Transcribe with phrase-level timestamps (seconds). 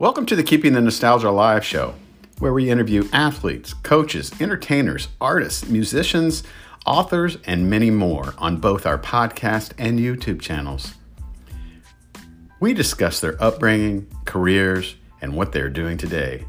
[0.00, 1.92] Welcome to the Keeping the Nostalgia Alive show,
[2.38, 6.42] where we interview athletes, coaches, entertainers, artists, musicians,
[6.86, 10.94] authors, and many more on both our podcast and YouTube channels.
[12.60, 16.46] We discuss their upbringing, careers, and what they're doing today.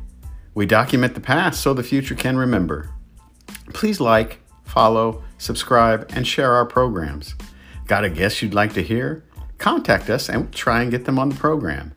[0.53, 2.89] We document the past so the future can remember.
[3.73, 7.35] Please like, follow, subscribe, and share our programs.
[7.85, 9.25] Got a guest you'd like to hear?
[9.57, 11.93] Contact us and we'll try and get them on the program.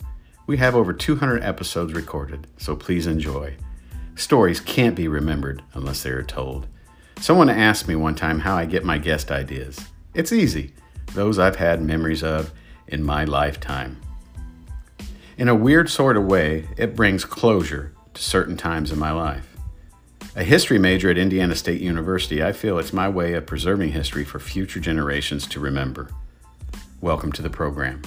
[0.46, 3.56] We have over 200 episodes recorded, so please enjoy.
[4.14, 6.66] Stories can't be remembered unless they are told.
[7.18, 9.80] Someone asked me one time how I get my guest ideas.
[10.12, 10.74] It's easy,
[11.14, 12.52] those I've had memories of
[12.86, 13.98] in my lifetime.
[15.38, 19.56] In a weird sort of way, it brings closure to certain times in my life.
[20.36, 24.24] A history major at Indiana State University, I feel it's my way of preserving history
[24.24, 26.10] for future generations to remember.
[27.00, 28.02] Welcome to the program.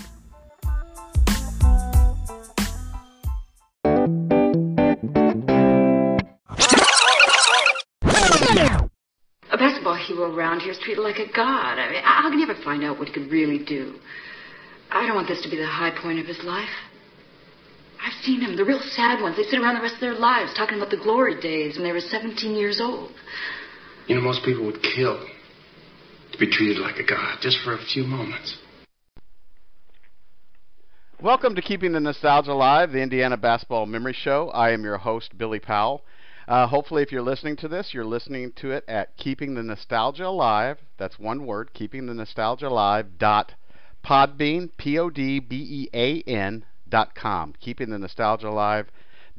[10.17, 11.79] Basketball hero around here is treated like a god.
[11.79, 13.95] I mean, how can you ever find out what he could really do?
[14.91, 16.69] I don't want this to be the high point of his life.
[18.01, 19.35] I've seen them, the real sad ones.
[19.35, 21.91] They sit around the rest of their lives talking about the glory days when they
[21.91, 23.11] were 17 years old.
[24.07, 25.19] You know, most people would kill
[26.31, 28.57] to be treated like a god just for a few moments.
[31.21, 34.49] Welcome to Keeping the Nostalgia Alive, the Indiana Basketball Memory Show.
[34.49, 36.03] I am your host, Billy Powell.
[36.47, 40.27] Uh, hopefully, if you're listening to this, you're listening to it at Keeping the Nostalgia
[40.27, 40.77] Alive.
[40.97, 43.17] That's one word, Keeping the Nostalgia Alive.
[43.17, 43.53] Dot
[44.05, 47.53] Podbean, P O D B E A N dot com.
[47.59, 48.87] Keeping the Nostalgia Alive.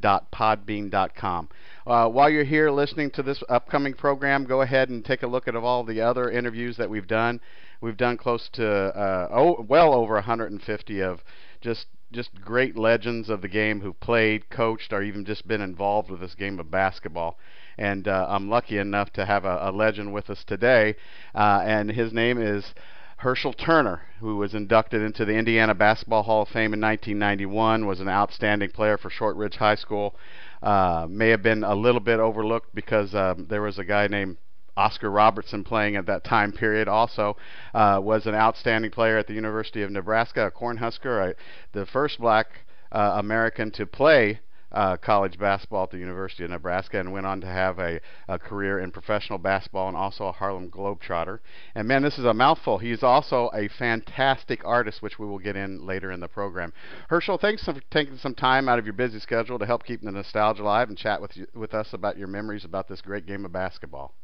[0.00, 1.48] Dot podbean dot com.
[1.84, 5.48] Uh, while you're here listening to this upcoming program, go ahead and take a look
[5.48, 7.40] at all the other interviews that we've done.
[7.80, 11.20] We've done close to uh, oh, well over 150 of
[11.60, 16.10] just just great legends of the game who've played, coached, or even just been involved
[16.10, 17.38] with this game of basketball.
[17.76, 20.96] And uh, I'm lucky enough to have a, a legend with us today,
[21.34, 22.74] uh, and his name is
[23.18, 28.00] Herschel Turner, who was inducted into the Indiana Basketball Hall of Fame in 1991, was
[28.00, 30.16] an outstanding player for Shortridge High School.
[30.62, 34.38] Uh, may have been a little bit overlooked because um, there was a guy named
[34.78, 37.36] Oscar Robertson playing at that time period also
[37.74, 41.34] uh, was an outstanding player at the University of Nebraska, a Cornhusker,
[41.72, 42.46] the first black
[42.92, 44.40] uh, American to play
[44.70, 48.38] uh, college basketball at the University of Nebraska and went on to have a, a
[48.38, 51.38] career in professional basketball and also a Harlem Globetrotter.
[51.74, 52.78] And man, this is a mouthful.
[52.78, 56.72] He's also a fantastic artist, which we will get in later in the program.
[57.08, 60.12] Herschel, thanks for taking some time out of your busy schedule to help keep the
[60.12, 63.44] nostalgia alive and chat with you, with us about your memories about this great game
[63.44, 64.14] of basketball.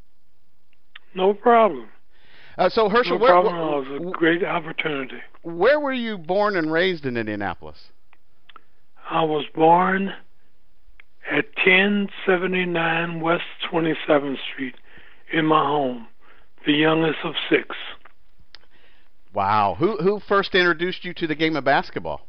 [1.14, 1.88] No problem.
[2.56, 3.54] Uh, so Herschel, no where, problem.
[3.56, 5.18] Where, it was a great opportunity.
[5.42, 7.78] Where were you born and raised in Indianapolis?
[9.10, 10.12] I was born
[11.30, 14.74] at 1079 West 27th Street
[15.32, 16.06] in my home,
[16.66, 17.76] the youngest of six.
[19.32, 19.76] Wow.
[19.78, 22.20] Who who first introduced you to the game of basketball?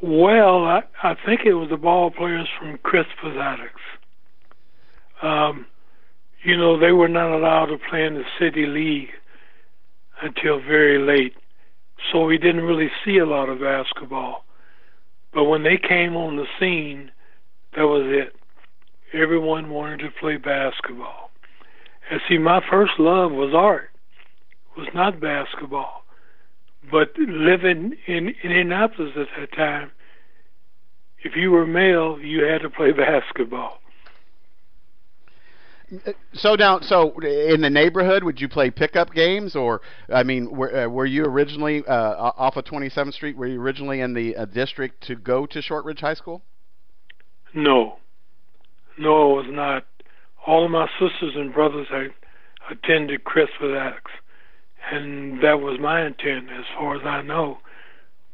[0.00, 3.80] Well, I, I think it was the ball players from Crispus Attucks.
[5.22, 5.66] Um,
[6.44, 9.10] you know, they were not allowed to play in the city league
[10.22, 11.34] until very late.
[12.10, 14.44] So we didn't really see a lot of basketball.
[15.32, 17.10] But when they came on the scene,
[17.76, 18.34] that was it.
[19.14, 21.30] Everyone wanted to play basketball.
[22.10, 23.90] And see, my first love was art,
[24.76, 26.02] it was not basketball.
[26.90, 29.92] But living in Indianapolis at that time,
[31.22, 33.78] if you were male, you had to play basketball.
[36.32, 39.82] So down, so in the neighborhood, would you play pickup games, or
[40.12, 43.36] I mean, were, uh, were you originally uh, off of 27th Street?
[43.36, 46.40] Were you originally in the uh, district to go to Shortridge High School?
[47.54, 47.98] No,
[48.98, 49.84] no, it was not.
[50.46, 52.14] All of my sisters and brothers had
[52.70, 54.12] attended Crispus Attucks,
[54.90, 57.58] and that was my intent, as far as I know.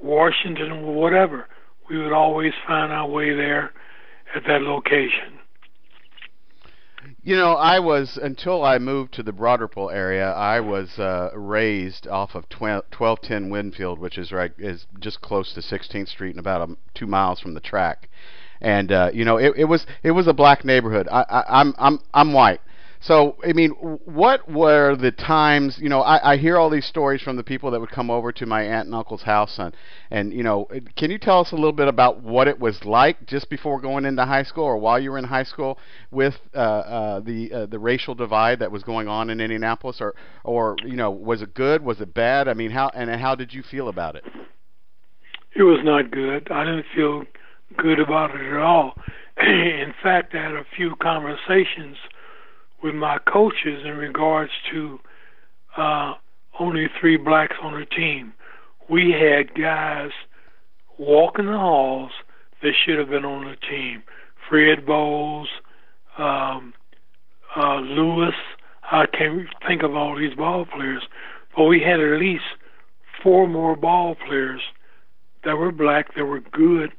[0.03, 1.49] Washington, whatever.
[1.89, 3.73] We would always find our way there
[4.35, 5.39] at that location.
[7.23, 10.31] You know, I was until I moved to the Ripple area.
[10.33, 15.53] I was uh, raised off of 12, 1210 Winfield, which is right is just close
[15.55, 18.09] to 16th Street and about um, two miles from the track.
[18.61, 21.09] And uh, you know, it, it was it was a black neighborhood.
[21.11, 22.61] I, I, I'm I'm I'm white,
[23.07, 25.79] so, I mean, what were the times?
[25.81, 28.33] You know, I, I hear all these stories from the people that would come over
[28.33, 29.77] to my aunt and uncle's house, and
[30.11, 30.67] and you know,
[30.97, 34.07] can you tell us a little bit about what it was like just before going
[34.07, 35.79] into high school, or while you were in high school,
[36.11, 40.17] with uh, uh, the uh, the racial divide that was going on in Indianapolis, or
[40.43, 41.85] or you know, was it good?
[41.85, 42.49] Was it bad?
[42.49, 44.25] I mean, how and how did you feel about it?
[45.55, 46.49] It was not good.
[46.51, 47.23] I didn't feel
[47.77, 48.95] good about it at all.
[49.41, 51.97] in fact, I had a few conversations
[52.83, 54.99] with my coaches in regards to
[55.77, 56.15] uh,
[56.59, 58.33] only three blacks on the team.
[58.89, 60.11] We had guys
[60.99, 62.13] walking the halls
[62.63, 64.03] that should have been on the team.
[64.49, 65.49] Fred Bowles,
[66.19, 66.73] um,
[67.57, 68.35] uh, Lewis.
[68.91, 71.03] I can't think of all these ball players,
[71.57, 72.45] but we had at least
[73.23, 74.61] four more ball players
[75.45, 76.91] that were black that were good,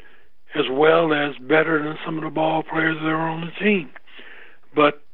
[0.55, 3.89] as well as better than some of the ball players that were on the team.
[4.75, 5.06] But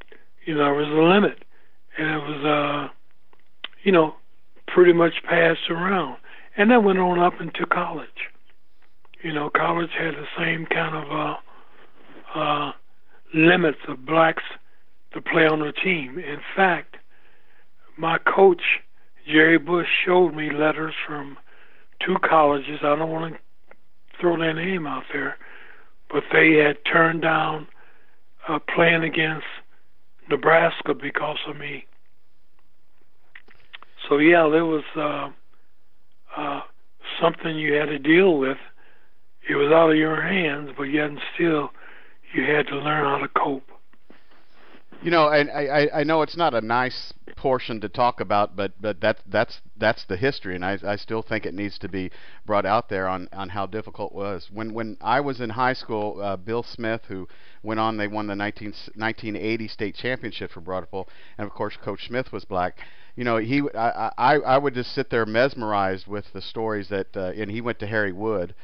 [0.44, 1.44] you know, there was a limit,
[1.98, 2.92] and it was, uh,
[3.82, 4.14] you know,
[4.68, 6.16] pretty much passed around,
[6.56, 8.08] and that went on up into college.
[9.22, 12.72] You know, college had the same kind of uh, uh,
[13.34, 14.42] limits of blacks
[15.12, 16.18] to play on the team.
[16.18, 16.96] In fact,
[17.96, 18.62] my coach
[19.26, 21.38] Jerry Bush showed me letters from
[22.04, 22.80] two colleges.
[22.82, 23.40] I don't want to
[24.20, 25.36] throw their name out there,
[26.10, 27.66] but they had turned down
[28.48, 29.46] uh, playing against
[30.28, 31.86] Nebraska because of me.
[34.08, 35.28] So yeah, there was uh,
[36.36, 36.60] uh,
[37.20, 38.58] something you had to deal with.
[39.48, 41.70] It was out of your hands, but yet and still,
[42.34, 43.68] you had to learn how to cope.
[45.04, 48.72] You know, and I, I know it's not a nice portion to talk about, but
[48.80, 52.10] but that's that's that's the history, and I I still think it needs to be
[52.46, 54.48] brought out there on on how difficult it was.
[54.50, 57.28] When when I was in high school, uh, Bill Smith, who
[57.62, 61.06] went on, they won the 19, 1980 state championship for Broad Ripple,
[61.36, 62.78] and of course Coach Smith was black.
[63.14, 67.14] You know, he I I, I would just sit there mesmerized with the stories that,
[67.14, 68.54] uh, and he went to Harry Wood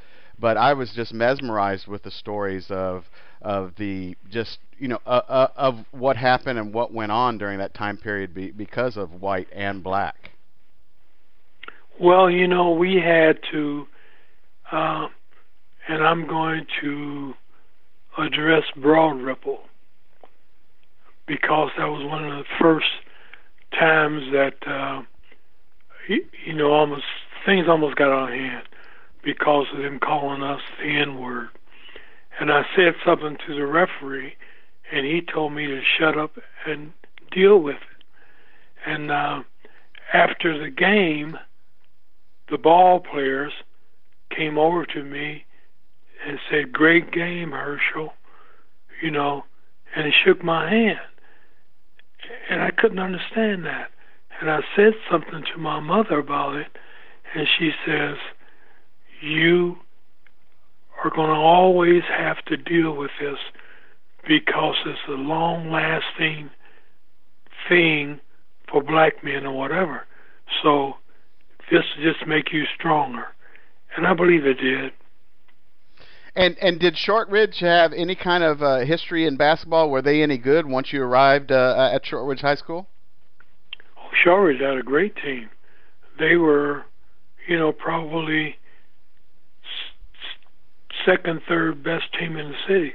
[0.40, 3.04] but I was just mesmerized with the stories of
[3.42, 7.58] of the just you know uh, uh, of what happened and what went on during
[7.58, 10.30] that time period be, because of white and black.
[12.00, 13.86] Well, you know, we had to,
[14.72, 15.08] uh,
[15.86, 17.34] and I'm going to
[18.16, 19.60] address Broad Ripple
[21.26, 22.86] because that was one of the first
[23.78, 25.02] times that uh,
[26.08, 27.04] you, you know almost
[27.44, 28.66] things almost got out of hand
[29.22, 31.48] because of them calling us the N word.
[32.38, 34.34] And I said something to the referee,
[34.90, 36.32] and he told me to shut up
[36.66, 36.92] and
[37.30, 38.04] deal with it.
[38.86, 39.42] And uh,
[40.12, 41.38] after the game,
[42.50, 43.52] the ball players
[44.34, 45.44] came over to me
[46.26, 48.14] and said, Great game, Herschel,
[49.02, 49.44] you know,
[49.94, 50.98] and he shook my hand.
[52.48, 53.90] And I couldn't understand that.
[54.40, 56.68] And I said something to my mother about it,
[57.34, 58.16] and she says,
[59.20, 59.76] you
[61.02, 63.38] are going to always have to deal with this
[64.26, 66.50] because it's a long lasting
[67.68, 68.20] thing
[68.70, 70.06] for black men or whatever.
[70.62, 70.94] So
[71.70, 73.26] this just make you stronger.
[73.96, 74.92] And I believe it did.
[76.36, 79.90] And and did Shortridge have any kind of uh, history in basketball?
[79.90, 82.86] Were they any good once you arrived uh, at Shortridge High School?
[83.98, 85.50] Oh, Shortridge had a great team.
[86.20, 86.84] They were,
[87.48, 88.59] you know, probably
[91.04, 92.94] second, third best team in the city.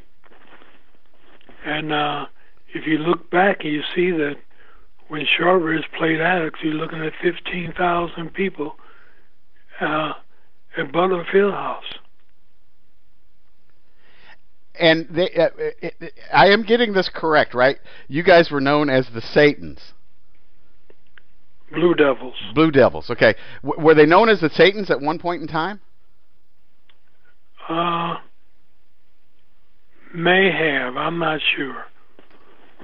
[1.65, 2.25] And uh,
[2.73, 4.35] if you look back, you see that
[5.07, 8.75] when Shortridge played Attucks, you're looking at 15,000 people
[9.81, 10.13] uh,
[10.77, 11.81] at Butler Fieldhouse.
[14.77, 17.77] And they, uh, it, it, I am getting this correct, right?
[18.07, 19.93] You guys were known as the Satans.
[21.71, 22.35] Blue Devils.
[22.53, 23.09] Blue Devils.
[23.09, 23.35] Okay.
[23.63, 25.79] W- were they known as the Satans at one point in time?
[27.67, 28.15] Uh,
[30.13, 30.95] may have.
[30.97, 31.85] I'm not sure.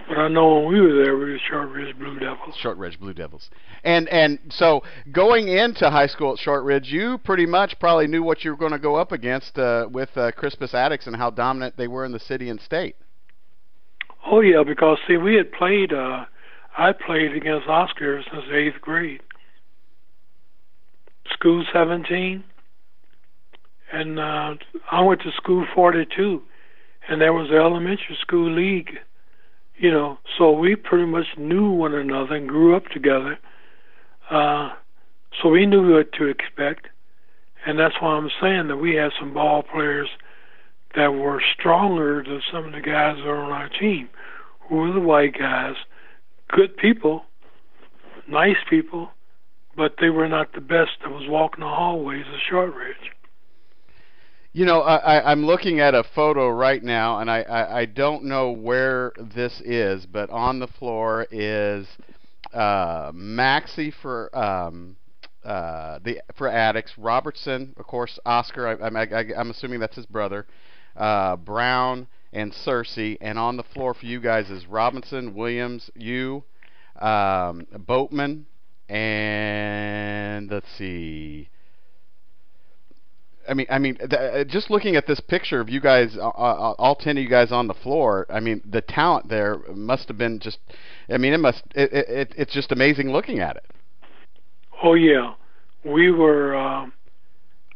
[0.08, 2.56] But I know when we were there, we were Shortridge Blue Devils.
[2.60, 3.50] Shortridge Blue Devils.
[3.84, 8.44] And and so going into high school at Shortridge, you pretty much probably knew what
[8.44, 11.78] you were going to go up against uh, with uh, Crispus Attucks and how dominant
[11.78, 12.96] they were in the city and state.
[14.26, 15.94] Oh yeah, because see, we had played.
[15.94, 16.26] Uh,
[16.78, 19.22] I played against Oscar since eighth grade.
[21.34, 22.44] School 17,
[23.92, 24.56] and uh,
[24.92, 26.42] I went to school 42,
[27.10, 29.00] and there was the elementary school league
[29.82, 33.40] you know, so we pretty much knew one another and grew up together.
[34.30, 34.70] Uh,
[35.42, 36.86] so we knew what to expect,
[37.66, 40.08] and that's why I'm saying that we had some ball players
[40.96, 44.08] that were stronger than some of the guys that are on our team,
[44.70, 45.74] who were the white guys,
[46.50, 47.24] good people,
[48.28, 49.10] nice people,
[49.76, 53.12] but they were not the best that was walking the hallways of Shortridge.
[54.54, 58.26] You know, I, I'm looking at a photo right now, and I, I, I don't
[58.26, 61.88] know where this is, but on the floor is
[62.54, 64.98] uh, Maxie for um,
[65.46, 68.68] uh, the for Attucks, Robertson, of course, Oscar.
[68.68, 70.46] I, I'm assuming that's his brother.
[70.98, 76.44] Uh, Brown and Cersei, and on the floor for you guys is Robinson, Williams, you,
[77.00, 78.46] um, Boatman,
[78.90, 81.48] and let's see.
[83.48, 86.76] I mean, I mean, uh, just looking at this picture of you guys, uh, uh,
[86.78, 88.26] all ten of you guys on the floor.
[88.30, 90.60] I mean, the talent there must have been just.
[91.10, 91.64] I mean, it must.
[91.76, 93.66] It, it it's just amazing looking at it.
[94.84, 95.34] Oh yeah,
[95.84, 96.86] we were uh,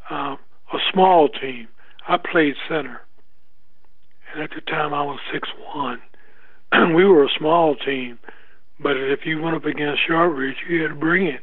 [0.10, 1.68] uh, a small team.
[2.08, 3.02] I played center,
[4.34, 6.02] and at the time I was six one.
[6.96, 8.20] we were a small team,
[8.80, 11.42] but if you went up against Shortridge, you had to bring it.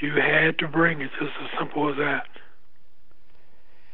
[0.00, 1.10] You had to bring it.
[1.18, 2.26] Just as simple as that.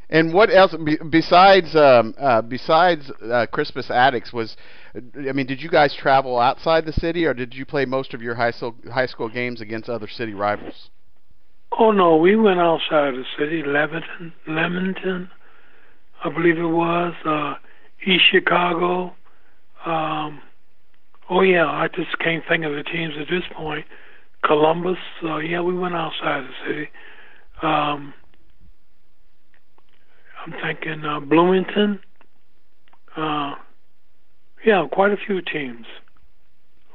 [0.09, 0.75] And what else
[1.11, 4.57] besides um, uh, besides uh, Crispus Attucks was?
[4.95, 8.23] I mean, did you guys travel outside the city, or did you play most of
[8.23, 10.91] your high school high school games against other city rivals?
[11.79, 15.29] Oh no, we went outside the city, Lebanon, Leamington,
[16.25, 17.55] I believe it was, uh,
[18.07, 19.15] East Chicago.
[19.85, 20.41] Um,
[21.29, 23.85] oh yeah, I just can't think of the teams at this point.
[24.45, 26.89] Columbus, uh, yeah, we went outside the city.
[27.63, 28.15] Um,
[30.47, 31.99] I'm thinking uh, Bloomington.
[33.17, 33.55] Uh,
[34.65, 35.87] yeah, quite a few teams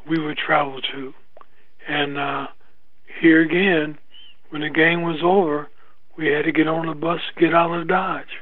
[0.09, 1.13] we would travel to.
[1.87, 2.47] And uh,
[3.19, 3.97] here again,
[4.49, 5.67] when the game was over,
[6.17, 8.39] we had to get on the bus to get out of Dodge.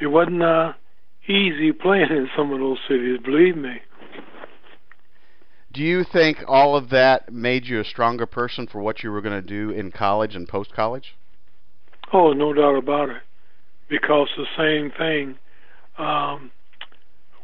[0.00, 0.74] It wasn't uh,
[1.26, 3.80] easy playing in some of those cities, believe me.
[5.72, 9.20] Do you think all of that made you a stronger person for what you were
[9.20, 11.14] going to do in college and post college?
[12.12, 13.22] Oh, no doubt about it.
[13.88, 15.38] Because the same thing,
[15.98, 16.50] um,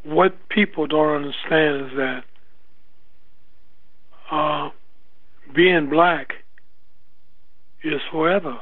[0.04, 2.24] what people don't understand is that
[4.30, 4.70] uh,
[5.54, 6.34] being black
[7.82, 8.58] is forever.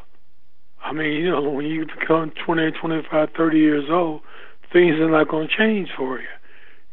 [0.85, 4.21] I mean, you know, when you become 20, 25, 30 years old,
[4.73, 6.27] things are not going to change for you.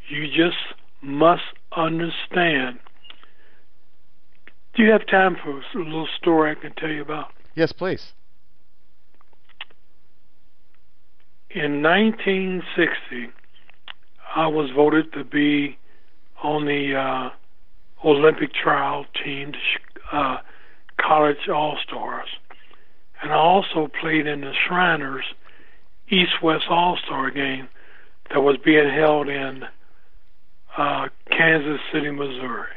[0.09, 0.57] You just
[1.01, 1.41] must
[1.75, 2.79] understand.
[4.75, 7.27] Do you have time for a little story I can tell you about?
[7.55, 8.13] Yes, please.
[11.51, 13.31] In 1960,
[14.35, 15.79] I was voted to be
[16.43, 19.53] on the uh, Olympic trial team,
[20.11, 20.37] uh,
[21.01, 22.27] college All Stars,
[23.23, 25.25] and I also played in the Shriners
[26.09, 27.67] East West All Star game
[28.31, 29.63] that was being held in
[30.77, 32.67] uh, Kansas City, Missouri.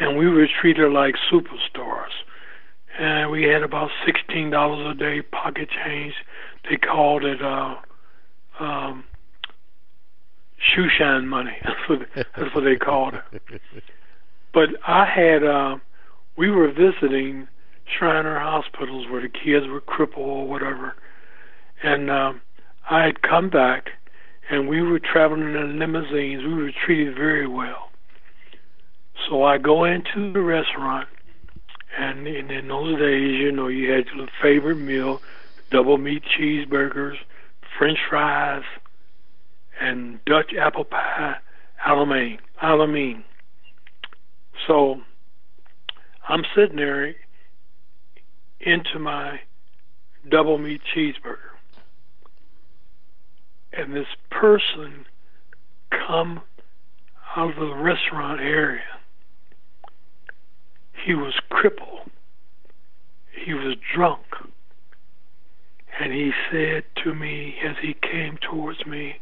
[0.00, 2.10] And we were treated like superstars.
[3.00, 6.12] And we had about $16 a day pocket change
[6.68, 7.76] they called it uh,
[8.58, 9.04] um,
[10.58, 11.56] shoe shine money.
[11.64, 13.62] That's what that's what they called it.
[14.52, 15.76] But I had uh,
[16.36, 17.46] we were visiting
[17.96, 20.96] Shriner hospitals where the kids were crippled or whatever,
[21.84, 22.40] and um,
[22.90, 23.90] I had come back,
[24.50, 26.42] and we were traveling in limousines.
[26.42, 27.90] We were treated very well.
[29.28, 31.06] So I go into the restaurant,
[31.98, 35.20] and in, in those days, you know, you had your favorite meal
[35.70, 37.16] double meat cheeseburgers,
[37.78, 38.62] French fries,
[39.80, 41.36] and Dutch apple pie,
[41.86, 42.38] à la mode.
[42.62, 43.24] Alamein.
[44.66, 44.96] So
[46.28, 47.14] I'm sitting there
[48.60, 49.40] into my
[50.28, 51.56] double meat cheeseburger.
[53.72, 55.06] And this person
[56.06, 56.42] come
[57.36, 58.82] out of the restaurant area.
[61.04, 62.10] He was crippled.
[63.44, 64.24] He was drunk.
[66.00, 69.16] And he said to me as he came towards me,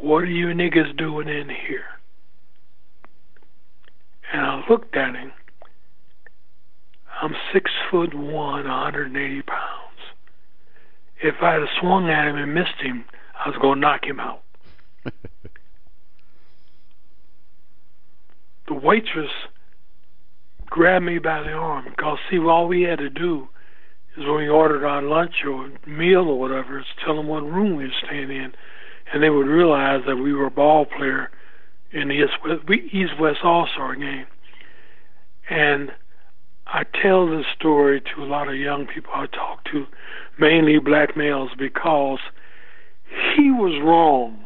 [0.00, 1.84] What are you niggas doing in here?
[4.32, 5.32] And I looked at him.
[7.20, 9.98] I'm six foot one, 180 pounds.
[11.20, 13.04] If I had swung at him and missed him,
[13.44, 14.42] I was going to knock him out.
[18.68, 19.30] the waitress
[20.70, 23.48] grabbed me by the arm because, see, all we had to do
[24.16, 27.76] is when we ordered our lunch or meal or whatever, is tell them what room
[27.76, 28.52] we were staying in,
[29.12, 31.30] and they would realize that we were a ball player
[31.92, 34.26] in the East West, East West All Star game.
[35.48, 35.92] And
[36.66, 39.86] I tell this story to a lot of young people I talk to,
[40.38, 42.18] mainly black males, because
[43.36, 44.44] he was wrong.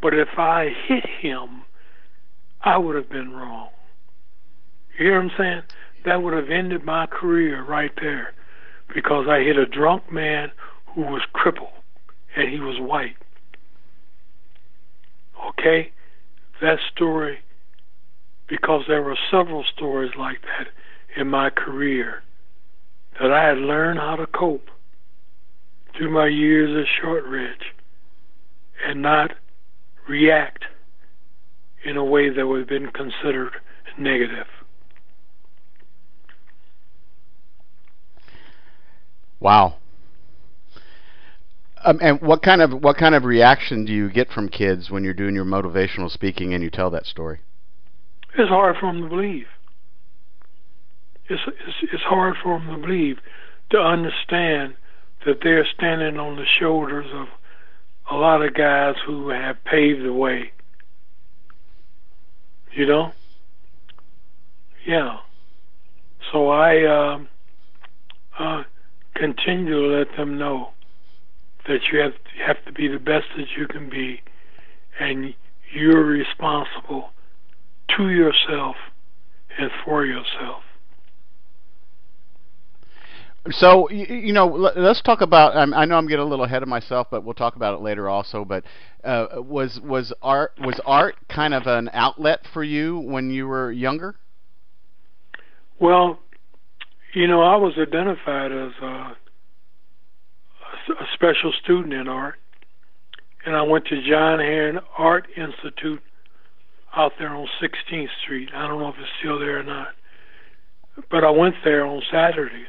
[0.00, 1.62] But if I hit him,
[2.62, 3.70] I would have been wrong.
[4.98, 5.62] You hear what I'm saying?
[6.04, 8.34] That would have ended my career right there
[8.92, 10.50] because I hit a drunk man
[10.94, 11.68] who was crippled
[12.36, 13.16] and he was white.
[15.50, 15.92] Okay?
[16.60, 17.38] That story,
[18.48, 20.68] because there were several stories like that
[21.20, 22.22] in my career
[23.20, 24.68] that I had learned how to cope
[25.96, 27.74] through my years at Shortridge
[28.84, 29.32] and not
[30.08, 30.64] react
[31.84, 33.52] in a way that would have been considered
[33.96, 34.46] negative.
[39.40, 39.76] Wow.
[41.84, 45.04] Um, and what kind of what kind of reaction do you get from kids when
[45.04, 47.40] you're doing your motivational speaking and you tell that story?
[48.36, 49.46] It's hard for them to believe.
[51.28, 53.18] It's it's, it's hard for them to believe
[53.70, 54.74] to understand
[55.24, 57.28] that they're standing on the shoulders of
[58.10, 60.52] a lot of guys who have paved the way.
[62.72, 63.12] You know?
[64.86, 65.18] Yeah.
[66.32, 67.18] So I uh,
[68.38, 68.62] uh,
[69.18, 70.70] continue to let them know
[71.66, 74.22] that you have you have to be the best that you can be,
[74.98, 75.34] and
[75.72, 77.10] you're responsible
[77.96, 78.76] to yourself
[79.58, 80.62] and for yourself.
[83.50, 85.56] So you, you know, let's talk about.
[85.56, 88.08] I know I'm getting a little ahead of myself, but we'll talk about it later
[88.08, 88.44] also.
[88.44, 88.64] But
[89.04, 93.72] uh, was was art was art kind of an outlet for you when you were
[93.72, 94.16] younger?
[95.80, 96.18] Well,
[97.14, 99.16] you know, I was identified as a,
[100.90, 102.36] a special student in art,
[103.44, 106.02] and I went to John Herron Art Institute
[106.94, 108.50] out there on 16th Street.
[108.54, 109.88] I don't know if it's still there or not,
[111.10, 112.66] but I went there on Saturdays,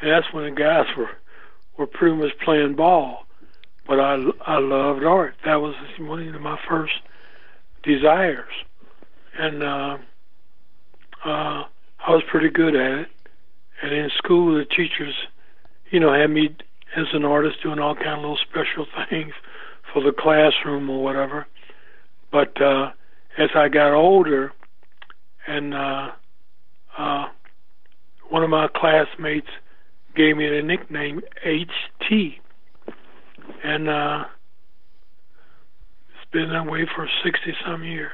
[0.00, 1.10] and that's when the guys were
[1.76, 3.26] were pretty much playing ball.
[3.86, 5.34] But I I loved art.
[5.44, 6.94] That was one of my first
[7.82, 8.52] desires,
[9.38, 9.98] and uh,
[11.24, 11.64] uh,
[12.06, 13.08] I was pretty good at it.
[13.82, 15.14] And in school, the teachers,
[15.90, 16.56] you know, had me
[16.96, 19.32] as an artist doing all kind of little special things
[19.92, 21.46] for the classroom or whatever.
[22.30, 22.90] But uh,
[23.38, 24.52] as I got older,
[25.46, 26.10] and uh,
[26.98, 27.26] uh,
[28.28, 29.48] one of my classmates
[30.14, 32.34] gave me the nickname HT,
[33.64, 34.24] and uh,
[36.10, 38.12] it's been that way for sixty some years.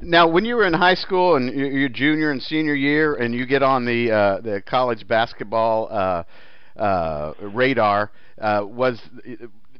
[0.00, 3.46] Now, when you were in high school and your junior and senior year, and you
[3.46, 9.00] get on the uh, the college basketball uh, uh, radar, uh, was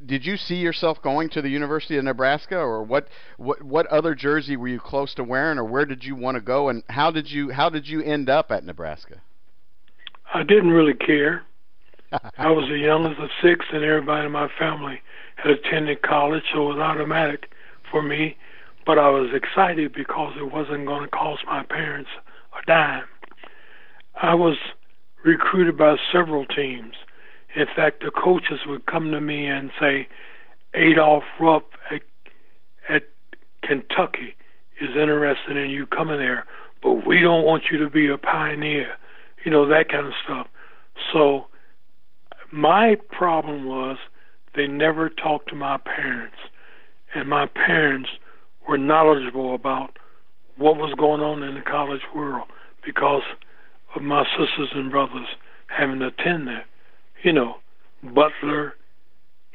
[0.04, 4.14] did you see yourself going to the University of Nebraska, or what what what other
[4.14, 7.10] jersey were you close to wearing, or where did you want to go, and how
[7.10, 9.20] did you how did you end up at Nebraska?
[10.34, 11.44] I didn't really care.
[12.38, 15.00] I was the youngest of six, and everybody in my family
[15.36, 17.50] had attended college, so it was automatic
[17.90, 18.36] for me
[18.88, 22.08] but I was excited because it wasn't going to cost my parents
[22.58, 23.04] a dime.
[24.20, 24.56] I was
[25.22, 26.94] recruited by several teams.
[27.54, 30.08] In fact, the coaches would come to me and say,
[30.72, 32.00] Adolph Rupp at,
[32.88, 33.02] at
[33.62, 34.34] Kentucky
[34.80, 36.46] is interested in you coming there,
[36.82, 38.94] but we don't want you to be a pioneer,
[39.44, 40.46] you know, that kind of stuff.
[41.12, 41.48] So
[42.50, 43.98] my problem was
[44.56, 46.38] they never talked to my parents,
[47.14, 48.08] and my parents–
[48.68, 49.98] were knowledgeable about
[50.58, 52.46] what was going on in the college world
[52.84, 53.22] because
[53.96, 55.26] of my sisters and brothers
[55.68, 56.64] having attended there.
[57.22, 57.54] You know,
[58.02, 58.74] Butler,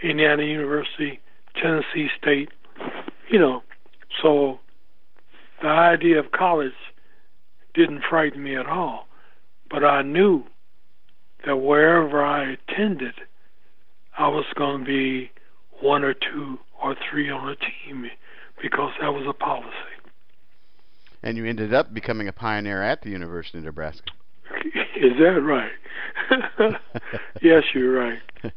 [0.02, 1.20] Indiana University,
[1.62, 2.50] Tennessee State,
[3.30, 3.62] you know.
[4.22, 4.60] So
[5.62, 6.72] the idea of college
[7.74, 9.08] didn't frighten me at all.
[9.70, 10.44] But I knew
[11.46, 13.16] that wherever I attended,
[14.18, 15.32] I was going to be
[15.82, 18.06] one or two or three on a team
[18.62, 19.70] because that was a policy.
[21.22, 24.12] And you ended up becoming a pioneer at the University of Nebraska.
[24.96, 25.72] Is that right?
[27.42, 28.20] yes, you're right.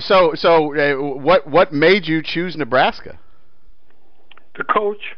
[0.00, 3.18] So, so uh, what what made you choose Nebraska?
[4.56, 5.14] The coach,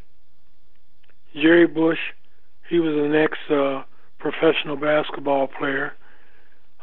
[1.34, 1.98] Jerry Bush,
[2.68, 3.84] he was an ex uh,
[4.18, 5.92] professional basketball player,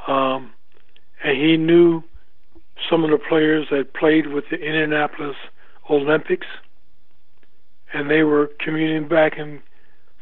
[0.08, 0.54] um,
[1.24, 2.04] and he knew
[2.90, 5.36] some of the players that played with the Indianapolis
[5.90, 6.44] Olympians,
[7.93, 9.62] and they were commuting back and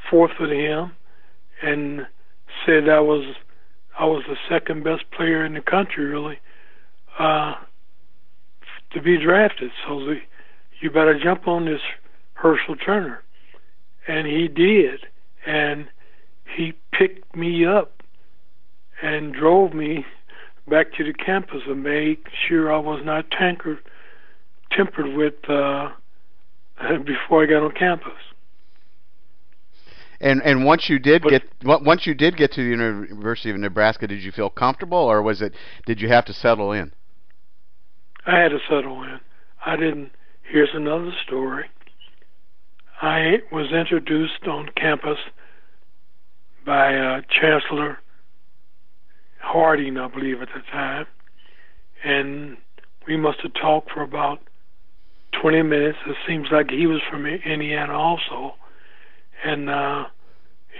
[0.09, 0.91] forth with him,
[1.61, 2.07] and
[2.65, 3.35] said I was
[3.97, 6.39] I was the second best player in the country, really,
[7.17, 7.55] uh,
[8.91, 9.71] to be drafted.
[9.87, 10.19] So the,
[10.81, 11.81] you better jump on this
[12.33, 13.23] Herschel Turner,
[14.07, 15.05] and he did,
[15.45, 15.87] and
[16.55, 18.03] he picked me up
[19.01, 20.05] and drove me
[20.67, 23.79] back to the campus and made sure I was not tankered,
[24.71, 25.89] tempered with uh,
[27.05, 28.13] before I got on campus.
[30.19, 33.57] And and once you did but, get once you did get to the University of
[33.57, 35.53] Nebraska, did you feel comfortable, or was it
[35.85, 36.93] did you have to settle in?
[38.25, 39.19] I had to settle in.
[39.65, 40.11] I didn't.
[40.41, 41.65] Here's another story.
[43.01, 45.17] I was introduced on campus
[46.65, 47.99] by uh, Chancellor
[49.39, 51.05] Hardin, I believe, at the time,
[52.03, 52.57] and
[53.05, 54.39] we must have talked for about
[55.41, 55.97] 20 minutes.
[56.07, 58.55] It seems like he was from Indiana also,
[59.43, 60.05] and uh,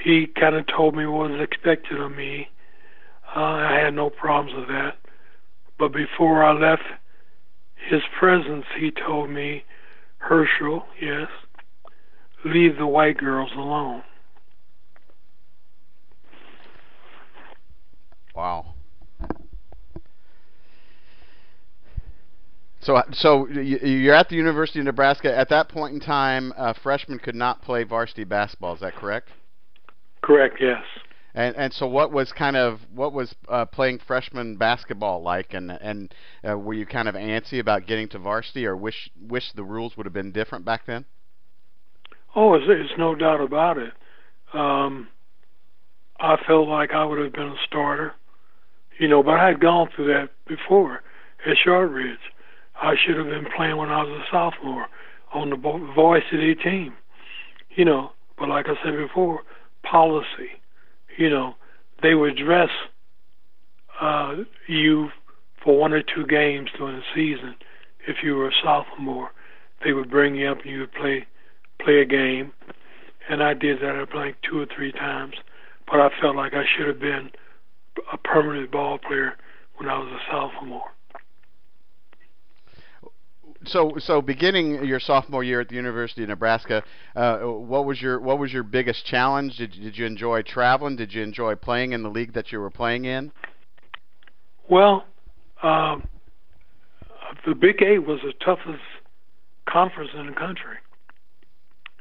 [0.04, 2.48] he kind of told me what was expected of me.
[3.36, 4.98] Uh, I had no problems with that.
[5.78, 6.84] But before I left
[7.90, 9.64] his presence, he told me,
[10.18, 11.28] Herschel, yes,
[12.46, 14.04] leave the white girls alone.
[18.36, 18.75] Wow.
[22.86, 25.36] So, so you're at the University of Nebraska.
[25.36, 28.76] At that point in time, uh, freshmen could not play varsity basketball.
[28.76, 29.30] Is that correct?
[30.22, 30.58] Correct.
[30.62, 30.84] Yes.
[31.34, 35.56] And and so, what was kind of what was uh, playing freshman basketball like?
[35.56, 36.14] And and
[36.48, 39.98] uh, were you kind of antsy about getting to varsity, or wish wish the rules
[39.98, 41.06] would have been different back then?
[42.36, 43.94] Oh, it's, it's no doubt about it.
[44.54, 45.08] Um,
[46.20, 48.14] I felt like I would have been a starter,
[49.00, 51.02] you know, but I had gone through that before
[51.48, 52.20] at Shortridge.
[52.82, 54.88] I should have been playing when I was a sophomore
[55.34, 55.56] on the
[55.96, 56.94] varsity team,
[57.76, 58.12] you know.
[58.38, 59.42] But like I said before,
[59.84, 60.60] policy,
[61.18, 61.56] you know,
[62.02, 62.70] they would dress
[64.02, 64.36] uh,
[64.68, 65.10] you
[65.64, 67.56] for one or two games during the season.
[68.08, 69.32] If you were a sophomore,
[69.84, 71.26] they would bring you up and you would play
[71.82, 72.52] play a game.
[73.30, 75.34] And I did that I think two or three times,
[75.88, 77.32] but I felt like I should have been
[78.12, 79.34] a permanent ball player
[79.78, 80.92] when I was a sophomore
[83.64, 86.84] so so beginning your sophomore year at the University of Nebraska,
[87.16, 89.58] uh, what was your what was your biggest challenge?
[89.58, 90.96] Did did you enjoy traveling?
[90.96, 93.32] Did you enjoy playing in the league that you were playing in?
[94.70, 95.06] Well,
[95.64, 96.08] um,
[97.46, 98.82] the Big Eight was the toughest
[99.70, 100.78] conference in the country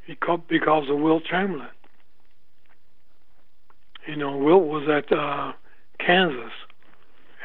[0.07, 1.69] because of Wilt Chamberlain.
[4.07, 5.53] You know, Wilt was at uh,
[5.99, 6.51] Kansas,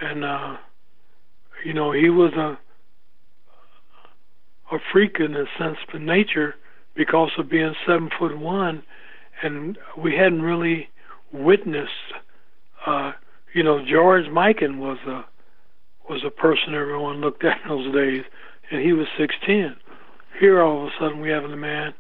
[0.00, 0.56] and uh,
[1.64, 2.58] you know he was a
[4.72, 6.54] a freak in a sense of nature
[6.94, 8.82] because of being seven foot one,
[9.42, 10.88] and we hadn't really
[11.32, 11.90] witnessed.
[12.86, 13.12] Uh,
[13.54, 15.24] you know, George Mikan was a
[16.08, 18.24] was a person everyone looked at in those days,
[18.70, 19.76] and he was six ten.
[20.38, 21.94] Here, all of a sudden, we have a man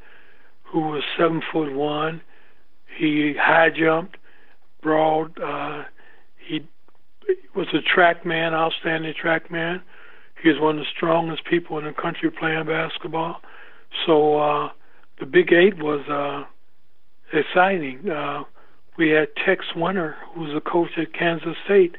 [0.64, 2.20] who was seven foot one.
[2.98, 4.16] He high jumped,
[4.82, 5.38] broad.
[5.40, 5.84] Uh,
[6.46, 6.66] he
[7.54, 9.82] was a track man, outstanding track man.
[10.42, 13.40] He was one of the strongest people in the country playing basketball.
[14.06, 14.68] So uh,
[15.18, 16.44] the Big Eight was uh,
[17.36, 18.08] exciting.
[18.08, 18.44] Uh,
[18.96, 21.96] we had Tex Winter, who was a coach at Kansas State.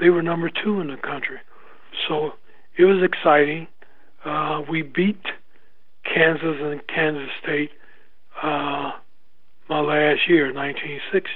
[0.00, 1.38] They were number two in the country.
[2.08, 2.32] So
[2.76, 3.68] it was exciting.
[4.24, 5.22] Uh, we beat
[6.04, 7.70] Kansas and Kansas State
[8.42, 8.92] uh,
[9.68, 11.30] my last year, 1960.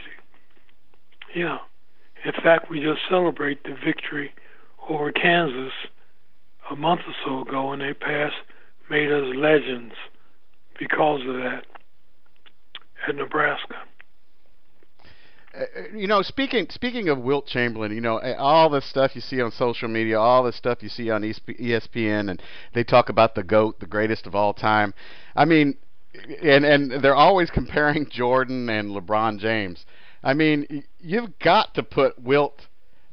[1.34, 1.58] Yeah.
[2.24, 4.32] In fact, we just celebrate the victory
[4.88, 5.72] over Kansas
[6.70, 8.35] a month or so ago, and they passed
[8.90, 9.94] made us legends
[10.79, 11.64] because of that
[13.09, 13.76] at Nebraska.
[15.55, 19.20] Uh, uh you know, speaking speaking of Wilt Chamberlain, you know, all the stuff you
[19.20, 22.42] see on social media, all the stuff you see on ESPN, and
[22.74, 24.94] they talk about the goat, the greatest of all time.
[25.35, 25.76] I mean,
[26.42, 29.85] and and they're always comparing Jordan and LeBron James.
[30.22, 32.66] I mean, you've got to put Wilt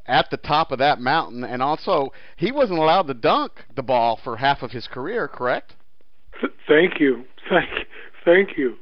[0.06, 4.20] at the top of that mountain, and also he wasn't allowed to dunk the ball
[4.24, 5.76] for half of his career, correct?
[6.68, 7.70] Thank you, thank,
[8.26, 8.76] thank you.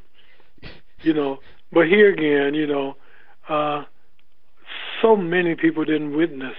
[1.01, 1.39] You know,
[1.71, 2.95] but here again, you know,
[3.49, 3.85] uh,
[5.01, 6.55] so many people didn't witness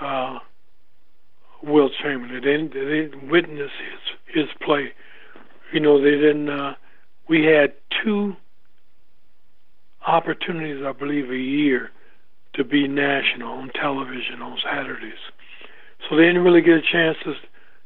[0.00, 0.38] uh,
[1.62, 2.34] Wilt Chamberlain.
[2.34, 4.92] They didn't, they didn't witness his his play.
[5.72, 6.48] You know, they didn't.
[6.48, 6.74] Uh,
[7.28, 8.36] we had two
[10.06, 11.90] opportunities, I believe, a year
[12.54, 15.12] to be national on television on Saturdays.
[16.08, 17.34] So they didn't really get a chance to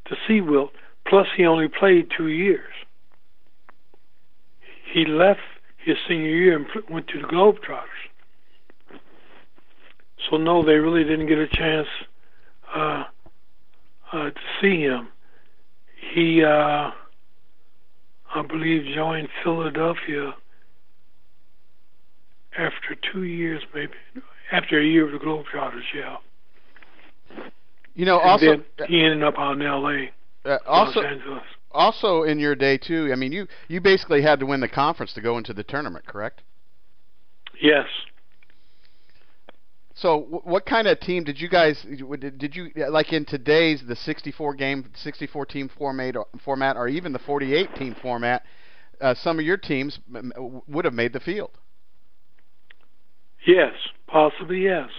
[0.09, 0.71] to see Wilt.
[1.07, 2.73] Plus, he only played two years.
[4.93, 5.41] He left
[5.85, 8.09] his senior year and went to the Globetrotters.
[10.29, 11.87] So no, they really didn't get a chance
[12.75, 13.05] uh,
[14.13, 15.09] uh, to see him.
[16.15, 16.91] He, uh,
[18.35, 20.35] I believe, joined Philadelphia
[22.57, 23.93] after two years, maybe
[24.51, 25.83] after a year of the Globetrotters.
[25.95, 26.17] Yeah.
[27.95, 30.13] You know, and also he ended up out in L.A.
[30.49, 31.43] Uh, also, Los Angeles.
[31.73, 33.11] also in your day too.
[33.13, 36.07] I mean, you you basically had to win the conference to go into the tournament,
[36.07, 36.43] correct?
[37.61, 37.87] Yes.
[39.95, 41.85] So, what kind of team did you guys
[42.21, 47.19] did you like in today's the 64 game, 64 team format, format, or even the
[47.19, 48.45] 48 team format?
[49.01, 49.99] Uh, some of your teams
[50.69, 51.51] would have made the field.
[53.47, 53.73] Yes,
[54.07, 54.91] possibly yes.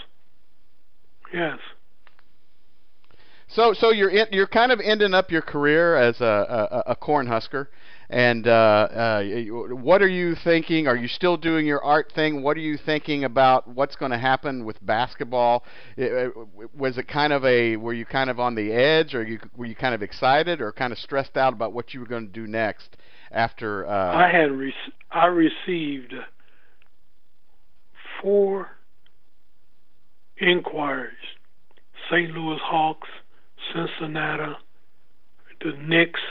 [1.33, 1.59] Yes.
[3.51, 6.95] So, so you're in, you're kind of ending up your career as a a, a
[6.95, 7.67] Cornhusker,
[8.07, 9.23] and uh, uh,
[9.71, 10.87] what are you thinking?
[10.87, 12.43] Are you still doing your art thing?
[12.43, 15.63] What are you thinking about what's going to happen with basketball?
[15.97, 16.31] It,
[16.75, 19.65] was it kind of a were you kind of on the edge, or you were
[19.65, 22.33] you kind of excited, or kind of stressed out about what you were going to
[22.33, 22.97] do next
[23.31, 23.87] after?
[23.87, 24.73] Uh, I had re-
[25.09, 26.13] I received
[28.21, 28.67] four
[30.39, 31.13] inquiries:
[32.09, 32.31] St.
[32.31, 33.07] Louis Hawks,
[33.73, 34.53] Cincinnati,
[35.61, 36.21] the Knicks,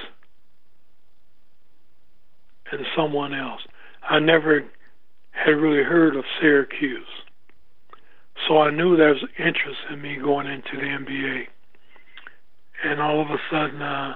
[2.73, 3.61] and someone else.
[4.09, 4.65] I never
[5.31, 7.07] had really heard of Syracuse.
[8.47, 11.45] So I knew there was interest in me going into the NBA.
[12.85, 14.15] And all of a sudden, uh,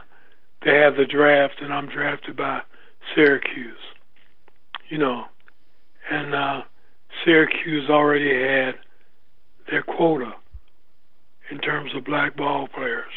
[0.64, 2.60] they have the draft, and I'm drafted by
[3.14, 3.76] Syracuse.
[4.88, 5.24] You know,
[6.10, 6.60] and uh,
[7.24, 8.74] Syracuse already had
[9.70, 10.32] their quota
[11.50, 13.12] in terms of black ball players.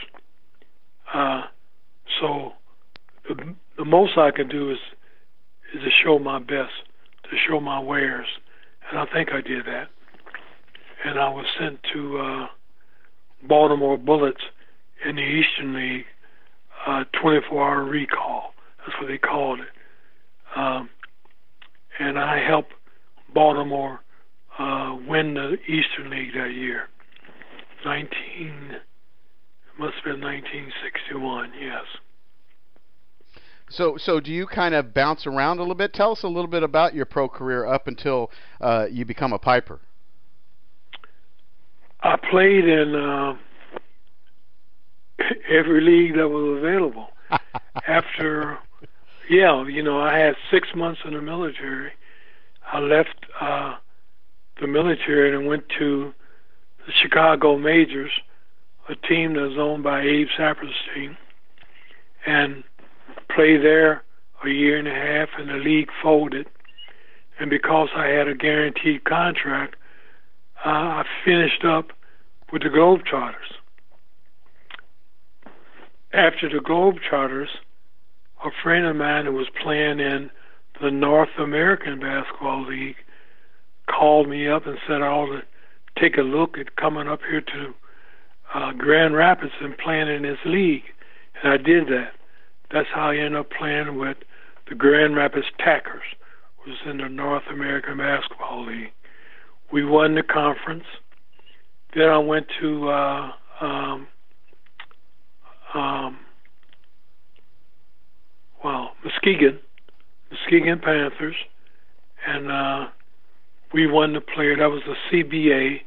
[1.14, 1.44] Uh,
[2.20, 2.52] so
[3.28, 4.78] the the most I can do is
[5.74, 6.74] is to show my best,
[7.24, 8.28] to show my wares,
[8.90, 9.88] and I think I did that.
[11.04, 12.48] And I was sent to uh,
[13.48, 14.42] Baltimore Bullets
[15.08, 16.06] in the Eastern League,
[16.88, 18.54] uh, 24-hour recall.
[18.80, 19.68] That's what they called it.
[20.56, 20.90] Um,
[22.00, 22.74] and I helped
[23.36, 24.00] Baltimore
[24.58, 26.88] uh, win the Eastern League that year.
[27.86, 28.10] 19,
[28.72, 28.82] it
[29.78, 31.84] must have been 1961, yes.
[33.70, 35.94] So, so do you kind of bounce around a little bit?
[35.94, 39.40] Tell us a little bit about your pro career up until uh, you become a
[39.40, 39.80] Piper.
[42.02, 43.36] I played in uh,
[45.50, 47.08] every league that was available.
[47.88, 48.60] After,
[49.30, 51.92] yeah, you know, I had six months in the military.
[52.76, 53.76] I left uh,
[54.60, 56.14] the military and went to
[56.86, 58.12] the Chicago Majors,
[58.90, 61.16] a team that was owned by Abe Saperstein,
[62.26, 62.66] and
[63.34, 64.04] played there
[64.44, 66.48] a year and a half, and the league folded.
[67.40, 69.78] And because I had a guaranteed contract,
[70.66, 71.94] uh, I finished up
[72.52, 73.56] with the Globetrotters.
[76.12, 77.48] After the Globetrotters,
[78.44, 80.30] a friend of mine who was playing in
[80.82, 82.98] the North American Basketball League
[83.90, 85.42] called me up and said I ought to
[86.02, 87.74] take a look at coming up here to
[88.54, 90.84] uh, Grand Rapids and playing in this league.
[91.42, 92.12] And I did that.
[92.72, 94.18] That's how I ended up playing with
[94.70, 96.04] the Grand Rapids Tackers,
[96.66, 98.92] was in the North American Basketball League.
[99.72, 100.86] We won the conference.
[101.94, 104.08] Then I went to uh, um,
[105.74, 106.20] um,
[108.64, 109.60] well Muskegon,
[110.32, 111.36] Muskegon Panthers,
[112.28, 112.88] and uh,
[113.74, 114.56] we won the player.
[114.56, 115.82] That was the CBA,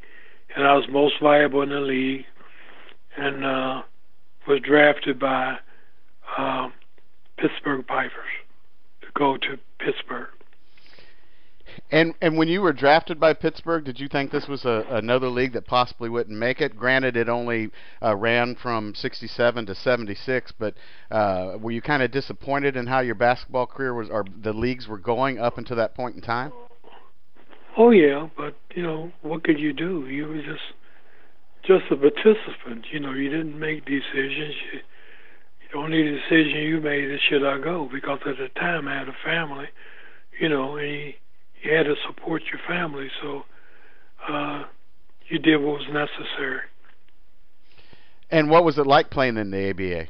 [0.56, 2.24] and I was most valuable in the league,
[3.16, 3.82] and uh,
[4.46, 5.56] was drafted by
[6.36, 6.68] uh,
[7.38, 8.12] Pittsburgh Pipers
[9.02, 10.28] to go to Pittsburgh.
[11.90, 15.28] And and when you were drafted by Pittsburgh, did you think this was a, another
[15.28, 16.76] league that possibly wouldn't make it?
[16.76, 17.70] Granted, it only
[18.02, 20.74] uh, ran from '67 to '76, but
[21.10, 24.86] uh, were you kind of disappointed in how your basketball career was, or the leagues
[24.86, 26.52] were going up until that point in time?
[27.78, 30.06] Oh yeah, but you know what could you do?
[30.08, 30.74] You were just
[31.62, 32.86] just a participant.
[32.92, 34.54] You know, you didn't make decisions.
[34.72, 34.80] You,
[35.72, 37.88] the only decision you made is should I go?
[37.90, 39.68] Because at the time I had a family,
[40.38, 41.12] you know, and you,
[41.62, 43.44] you had to support your family, so
[44.28, 44.64] uh,
[45.28, 46.60] you did what was necessary.
[48.30, 50.08] And what was it like playing in the ABA?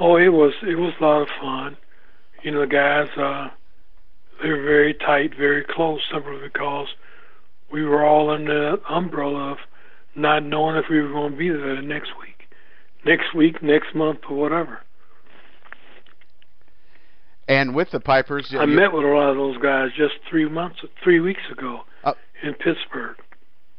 [0.00, 1.76] Oh, it was it was a lot of fun.
[2.42, 3.48] You know, the guys uh,
[4.42, 6.88] they were very tight, very close, simply because
[7.72, 9.58] we were all under the umbrella of
[10.14, 12.34] not knowing if we were going to be there the next week
[13.04, 14.80] next week, next month, or whatever.
[17.46, 20.78] And with the Pipers, I met with a lot of those guys just three months,
[21.02, 23.16] three weeks ago uh, in Pittsburgh.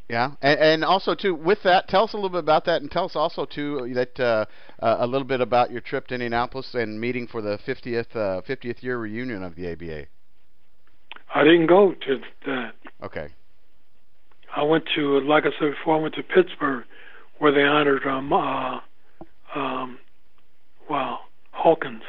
[0.08, 2.92] Yeah, and, and also too with that, tell us a little bit about that, and
[2.92, 4.46] tell us also too that uh,
[4.80, 8.42] uh, a little bit about your trip to Indianapolis and meeting for the 50th uh,
[8.48, 10.06] 50th year reunion of the ABA.
[11.34, 12.74] I didn't go to that.
[13.04, 13.30] Okay.
[14.56, 16.86] I went to, like I said before, I went to Pittsburgh,
[17.40, 18.80] where they honored um, uh,
[19.54, 19.98] um,
[20.90, 21.20] wow,
[21.52, 22.04] Hawkins.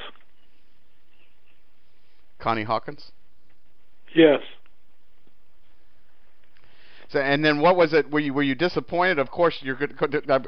[2.46, 3.10] Connie Hawkins.
[4.14, 4.38] Yes.
[7.08, 8.08] So, and then what was it?
[8.08, 9.18] Were you were you disappointed?
[9.18, 9.98] Of course, you're good.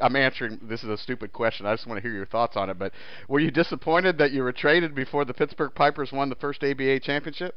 [0.01, 0.61] I'm answering.
[0.63, 1.67] This is a stupid question.
[1.67, 2.79] I just want to hear your thoughts on it.
[2.79, 2.93] But
[3.27, 7.01] were you disappointed that you were traded before the Pittsburgh Pipers won the first ABA
[7.01, 7.57] championship?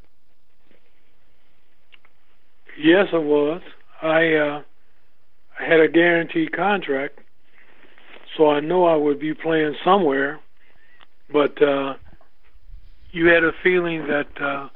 [2.80, 3.62] Yes, I was.
[4.02, 4.64] I uh,
[5.60, 7.20] I had a guaranteed contract,
[8.36, 10.40] so I know I would be playing somewhere.
[11.32, 11.94] But uh,
[13.12, 14.70] you had a feeling that uh,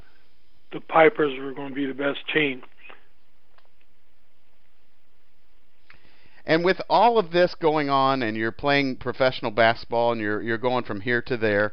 [0.72, 2.62] the Pipers were going to be the best team.
[6.44, 10.58] And with all of this going on, and you're playing professional basketball, and you're you're
[10.58, 11.72] going from here to there,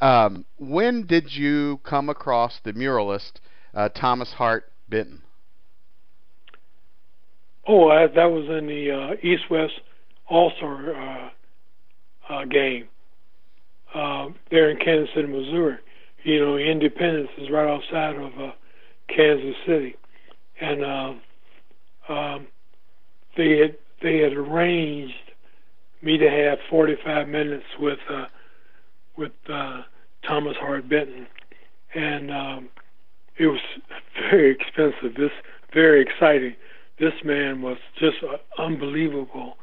[0.00, 3.40] um, when did you come across the muralist
[3.74, 5.22] uh, Thomas Hart Benton?
[7.66, 9.80] Oh, I, that was in the uh, East West
[10.28, 11.30] All Star uh,
[12.28, 12.88] uh, game
[13.94, 15.78] uh, there in Kansas City, Missouri.
[16.24, 18.52] You know, Independence is right outside of uh,
[19.14, 19.94] Kansas City,
[20.60, 21.20] and um,
[22.08, 22.46] um,
[23.36, 25.14] they had they had arranged
[26.02, 28.24] me to have 45 minutes with uh,
[29.16, 29.82] with uh,
[30.26, 31.26] Thomas Hart Benton,
[31.94, 32.68] and um,
[33.38, 33.60] it was
[34.30, 35.14] very expensive.
[35.16, 35.30] This
[35.74, 36.54] very exciting.
[36.98, 39.56] This man was just an unbelievable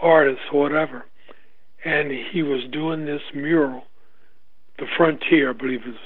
[0.00, 1.06] artist, whatever,
[1.84, 3.84] and he was doing this mural,
[4.78, 5.96] the Frontier, I believe it was,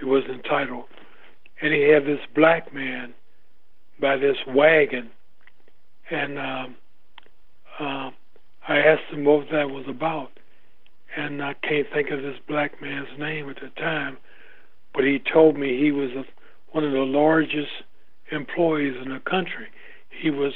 [0.00, 0.84] it was entitled,
[1.60, 3.14] and he had this black man
[4.00, 5.10] by this wagon
[6.12, 6.76] and um,
[7.80, 8.10] uh,
[8.68, 10.30] I asked him what that was about,
[11.16, 14.18] and I can't think of this black man's name at the time,
[14.94, 16.24] but he told me he was a,
[16.72, 17.70] one of the largest
[18.30, 19.68] employees in the country.
[20.10, 20.52] He was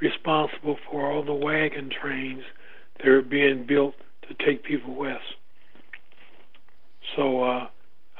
[0.00, 2.42] responsible for all the wagon trains
[2.98, 3.94] that were being built
[4.28, 5.36] to take people west.
[7.16, 7.68] So uh,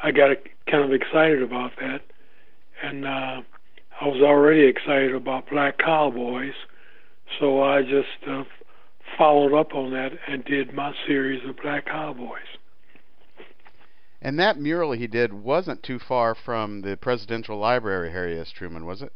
[0.03, 0.37] I got
[0.71, 2.03] kind of excited about that,
[2.83, 3.43] and uh,
[4.01, 6.55] I was already excited about Black Cowboys,
[7.39, 8.45] so I just uh,
[9.17, 12.39] followed up on that and did my series of Black Cowboys.
[14.21, 18.53] And that mural he did wasn't too far from the Presidential Library, Harry S.
[18.53, 19.13] Truman, was it?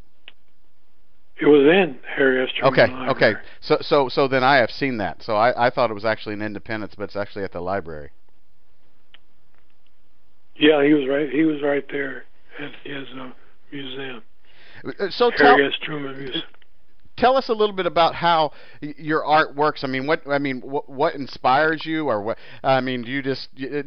[1.41, 2.49] It was in Harry S.
[2.59, 3.35] Truman Okay, Library.
[3.35, 3.41] okay.
[3.61, 5.23] So, so, so then I have seen that.
[5.23, 8.11] So I, I thought it was actually in Independence, but it's actually at the library.
[10.59, 11.29] Yeah, he was right.
[11.31, 12.25] He was right there
[12.59, 13.31] at his uh,
[13.71, 14.23] museum.
[14.85, 16.42] Uh, So tell Museum.
[17.16, 19.85] tell us a little bit about how your art works.
[19.85, 22.38] I mean, what I mean, what, what inspires you, or what?
[22.62, 23.83] I mean, do you just uh,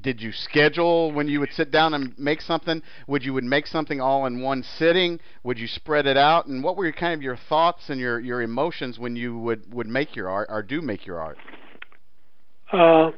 [0.00, 2.82] did you schedule when you would sit down and make something?
[3.06, 5.20] Would you would make something all in one sitting?
[5.42, 6.46] Would you spread it out?
[6.46, 9.72] And what were your, kind of your thoughts and your your emotions when you would
[9.72, 11.38] would make your art or do make your art?
[12.72, 13.10] Uh,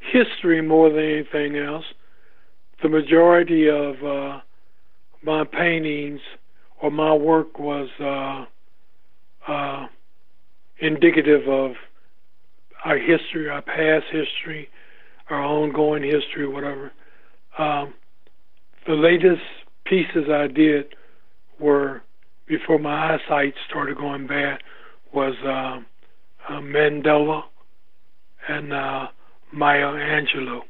[0.00, 1.84] history more than anything else.
[2.82, 4.40] The majority of uh,
[5.22, 6.20] my paintings
[6.80, 9.86] or my work was uh, uh,
[10.80, 11.72] indicative of
[12.84, 14.68] our history, our past history,
[15.30, 16.92] our ongoing history, whatever.
[17.58, 17.94] Um,
[18.86, 19.42] the latest
[19.84, 20.94] pieces I did
[21.58, 22.02] were
[22.46, 24.58] before my eyesight started going bad
[25.12, 27.42] was uh, uh, Mandela
[28.48, 29.06] and uh,
[29.56, 30.62] Maya Angelou.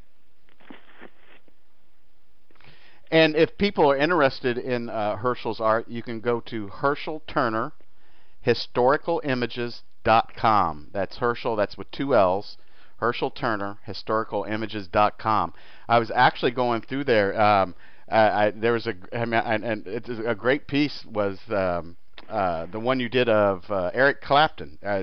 [3.10, 7.72] And if people are interested in uh, Herschell's art, you can go to Herschell Turner
[8.46, 10.88] historicalimages.com.
[10.92, 12.56] That's Herschell, that's with two L's.
[12.98, 15.52] Herschell Turner, historicalimages.com.
[15.88, 17.38] I was actually going through there.
[17.38, 17.74] Um,
[18.08, 19.86] I, I, there was a, I mean, and,
[20.24, 21.98] a great piece was um,
[22.28, 24.78] uh, the one you did of uh, Eric Clapton.
[24.84, 25.02] Uh,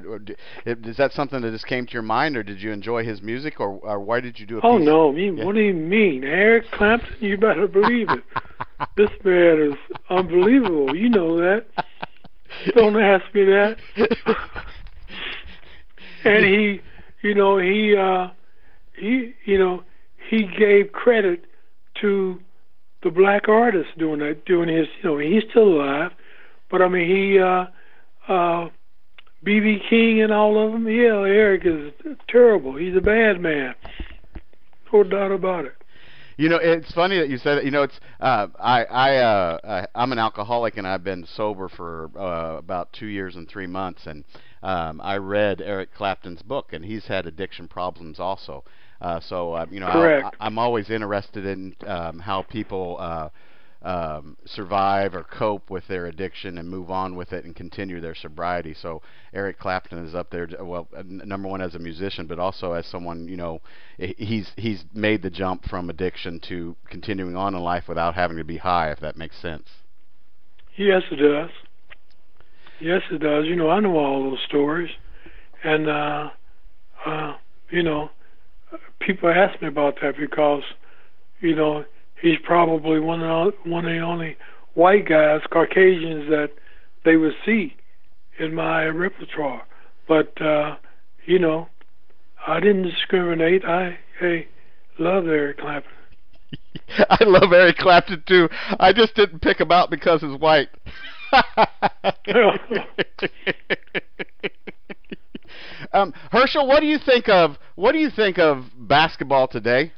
[0.65, 3.59] is that something that just came to your mind, or did you enjoy his music,
[3.59, 4.63] or, or why did you do it?
[4.63, 5.45] Oh no, me, yeah.
[5.45, 7.15] what do you mean, Eric Clapton?
[7.19, 8.23] You better believe it.
[8.97, 10.95] this man is unbelievable.
[10.95, 11.65] You know that.
[12.75, 13.77] Don't ask me that.
[16.23, 16.81] and he,
[17.21, 18.27] you know, he, uh,
[18.95, 19.83] he, you know,
[20.29, 21.45] he gave credit
[22.01, 22.39] to
[23.03, 26.11] the black artist doing that, doing his, you know, he's still alive,
[26.69, 27.65] but I mean, he, uh,
[28.27, 28.69] uh,
[29.45, 30.87] BB King and all of them.
[30.87, 31.91] Yeah, Eric is
[32.27, 32.75] terrible.
[32.75, 33.75] He's a bad man.
[34.91, 35.73] No doubt about it.
[36.37, 37.65] You know, it's funny that you said that.
[37.65, 42.09] You know, it's uh, I I uh, I'm an alcoholic and I've been sober for
[42.17, 44.01] uh, about two years and three months.
[44.05, 44.23] And
[44.63, 48.63] um, I read Eric Clapton's book, and he's had addiction problems also.
[49.01, 52.97] Uh, so uh, you know, I, I'm always interested in um, how people.
[52.99, 53.29] Uh,
[53.83, 58.15] um, survive or cope with their addiction and move on with it and continue their
[58.15, 58.73] sobriety.
[58.73, 59.01] So
[59.33, 63.27] Eric Clapton is up there, well, number one as a musician, but also as someone
[63.27, 63.59] you know,
[63.97, 68.43] he's he's made the jump from addiction to continuing on in life without having to
[68.45, 69.67] be high, if that makes sense.
[70.77, 71.49] Yes, it does.
[72.79, 73.45] Yes, it does.
[73.45, 74.89] You know, I know all those stories,
[75.63, 76.29] and uh,
[77.05, 77.35] uh,
[77.69, 78.09] you know,
[78.99, 80.63] people ask me about that because,
[81.41, 81.85] you know,
[82.23, 84.35] he's probably one of the, one of the only
[84.73, 86.49] white guys, Caucasians that
[87.05, 87.75] they would see
[88.39, 89.61] in my repertoire.
[90.07, 90.77] But uh,
[91.25, 91.67] you know,
[92.47, 93.63] I didn't discriminate.
[93.65, 94.47] I hey,
[94.97, 95.91] love Eric Clapton.
[97.09, 98.49] I love Eric Clapton too.
[98.79, 100.69] I just didn't pick him out because he's white.
[105.93, 109.93] um, Herschell, what do you think of what do you think of basketball today?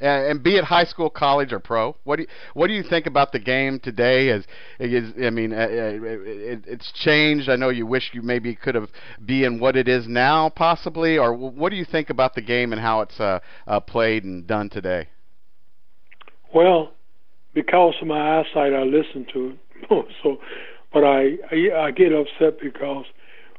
[0.00, 1.96] And be it high school, college, or pro.
[2.04, 4.30] What do you, what do you think about the game today?
[4.30, 4.44] As
[4.78, 7.48] is, I mean, uh, uh, it, it's changed.
[7.48, 8.88] I know you wish you maybe could have
[9.24, 11.18] be in what it is now, possibly.
[11.18, 14.46] Or what do you think about the game and how it's uh, uh, played and
[14.46, 15.08] done today?
[16.54, 16.92] Well,
[17.54, 20.06] because of my eyesight, I listen to it.
[20.22, 20.38] so,
[20.92, 23.04] but I, I I get upset because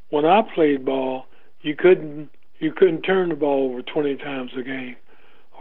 [0.09, 1.25] when I played ball,
[1.61, 2.29] you couldn't
[2.59, 4.95] you couldn't turn the ball over 20 times a game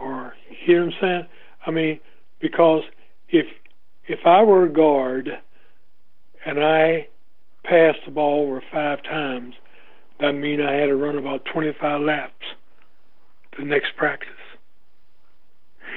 [0.01, 1.27] or you hear what I'm saying?
[1.65, 1.99] I mean,
[2.39, 2.83] because
[3.29, 3.45] if
[4.07, 5.29] if I were a guard
[6.45, 7.07] and I
[7.63, 9.55] passed the ball over five times,
[10.19, 12.33] that mean I had to run about 25 laps
[13.57, 14.29] the next practice.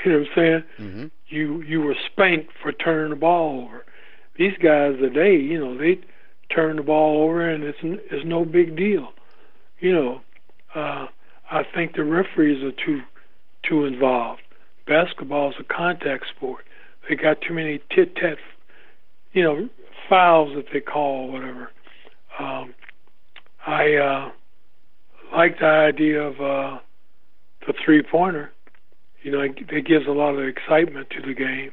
[0.05, 0.65] You know what I'm saying?
[0.79, 1.07] Mm-hmm.
[1.29, 3.85] You you were spanked for turning the ball over.
[4.37, 6.01] These guys today, you know, they
[6.55, 9.13] turn the ball over and it's it's no big deal.
[9.81, 10.21] You know,
[10.75, 11.07] uh,
[11.51, 13.01] I think the referees are too
[13.69, 14.43] too involved.
[14.87, 16.65] Basketball is a contact sport.
[17.09, 18.39] They got too many tit tat,
[19.33, 19.69] you know,
[20.09, 21.71] fouls that they call, whatever.
[22.39, 22.75] Um,
[23.67, 24.31] I uh,
[25.35, 26.79] like the idea of uh,
[27.67, 28.53] the three pointer.
[29.23, 31.71] You know, it, it gives a lot of excitement to the game,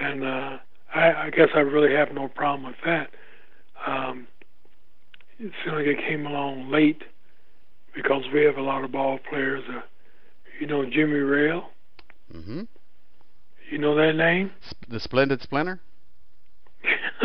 [0.00, 0.58] and uh,
[0.94, 3.08] I, I guess I really have no problem with that.
[3.86, 4.26] Um,
[5.38, 7.02] it seemed like it came along late
[7.94, 9.62] because we have a lot of ball players.
[9.68, 9.80] Uh,
[10.60, 11.64] you know Jimmy Rayl?
[12.34, 12.62] Mm-hmm.
[13.70, 14.52] You know that name?
[14.88, 15.80] the Splendid Splinter?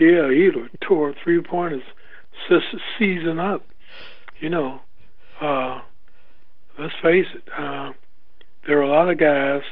[0.00, 1.82] yeah, he tore three pointers
[2.98, 3.64] season up.
[4.40, 4.80] You know,
[5.40, 5.80] uh,
[6.78, 7.92] let's face it, uh,
[8.66, 9.62] there are a lot of guys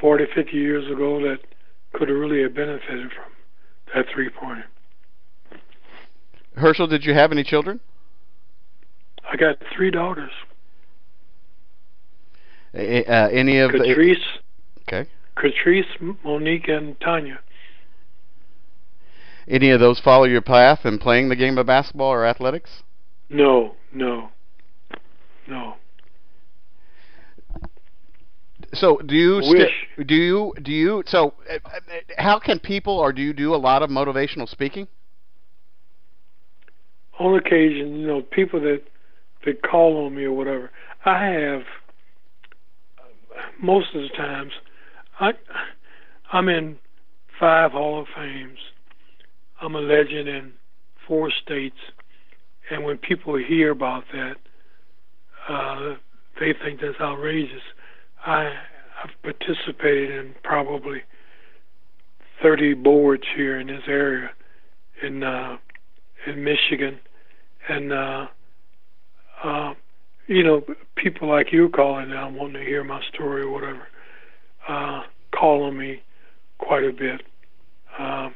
[0.00, 1.38] 40, 50 years ago that
[1.92, 3.32] could have really have benefited from
[3.94, 4.64] that three pointer.
[6.56, 7.80] Herschell, did you have any children?
[9.30, 10.32] I got three daughters.
[12.78, 14.16] Uh, any of Catrice.
[14.86, 15.10] The, okay.
[15.36, 17.40] Catrice, Monique, and Tanya.
[19.48, 22.82] Any of those follow your path in playing the game of basketball or athletics?
[23.30, 24.28] No, no,
[25.46, 25.74] no.
[28.74, 29.72] So do you Wish.
[29.96, 31.58] St- do you do you so uh,
[32.18, 34.86] how can people or do you do a lot of motivational speaking?
[37.18, 38.82] On occasion, you know, people that
[39.46, 40.70] that call on me or whatever.
[41.04, 41.62] I have
[43.62, 44.52] most of the times,
[45.20, 45.32] I
[46.32, 46.76] I'm in
[47.40, 48.58] five Hall of Fames.
[49.60, 50.52] I'm a legend in
[51.06, 51.76] four states,
[52.70, 54.36] and when people hear about that,
[55.48, 55.94] uh,
[56.38, 57.62] they think that's outrageous.
[58.24, 58.52] I
[59.02, 61.02] I've participated in probably
[62.42, 64.30] 30 boards here in this area
[65.02, 65.56] in uh,
[66.26, 66.98] in Michigan,
[67.68, 68.26] and uh,
[69.44, 69.74] uh,
[70.28, 70.62] you know
[70.96, 73.88] people like you calling now wanting to hear my story or whatever,
[74.68, 75.02] uh,
[75.34, 76.02] calling me
[76.58, 77.22] quite a bit.
[77.98, 78.34] Um,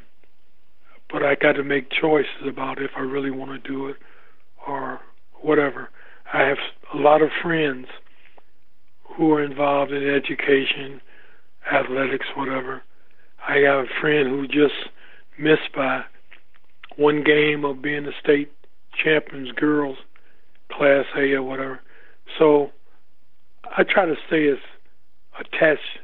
[1.10, 3.96] but I got to make choices about if I really want to do it
[4.66, 5.00] or
[5.42, 5.90] whatever.
[6.32, 6.56] I have
[6.94, 7.86] a lot of friends
[9.16, 11.02] who are involved in education,
[11.70, 12.82] athletics, whatever.
[13.46, 14.74] I have a friend who just
[15.38, 16.02] missed by
[16.96, 18.50] one game of being the state
[19.04, 19.98] champions girls
[20.76, 21.80] class A or whatever.
[22.38, 22.70] So
[23.76, 24.58] I try to stay as
[25.38, 25.98] attached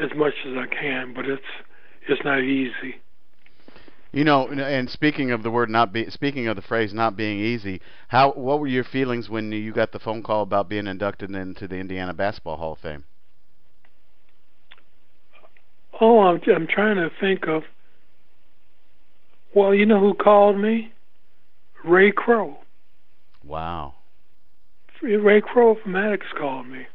[0.00, 1.42] as much as I can, but it's
[2.08, 3.00] it's not easy.
[4.10, 7.38] You know, and speaking of the word not be, speaking of the phrase not being
[7.38, 11.30] easy, how what were your feelings when you got the phone call about being inducted
[11.30, 13.04] into the Indiana Basketball Hall of Fame?
[16.00, 17.64] Oh, I'm I'm trying to think of.
[19.54, 20.92] Well, you know who called me?
[21.84, 22.58] Ray Crowe.
[23.44, 23.94] Wow.
[25.02, 26.86] Ray Crowe from Attucks called me,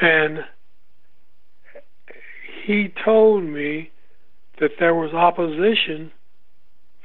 [0.00, 0.44] and
[2.64, 3.90] he told me
[4.60, 6.12] that there was opposition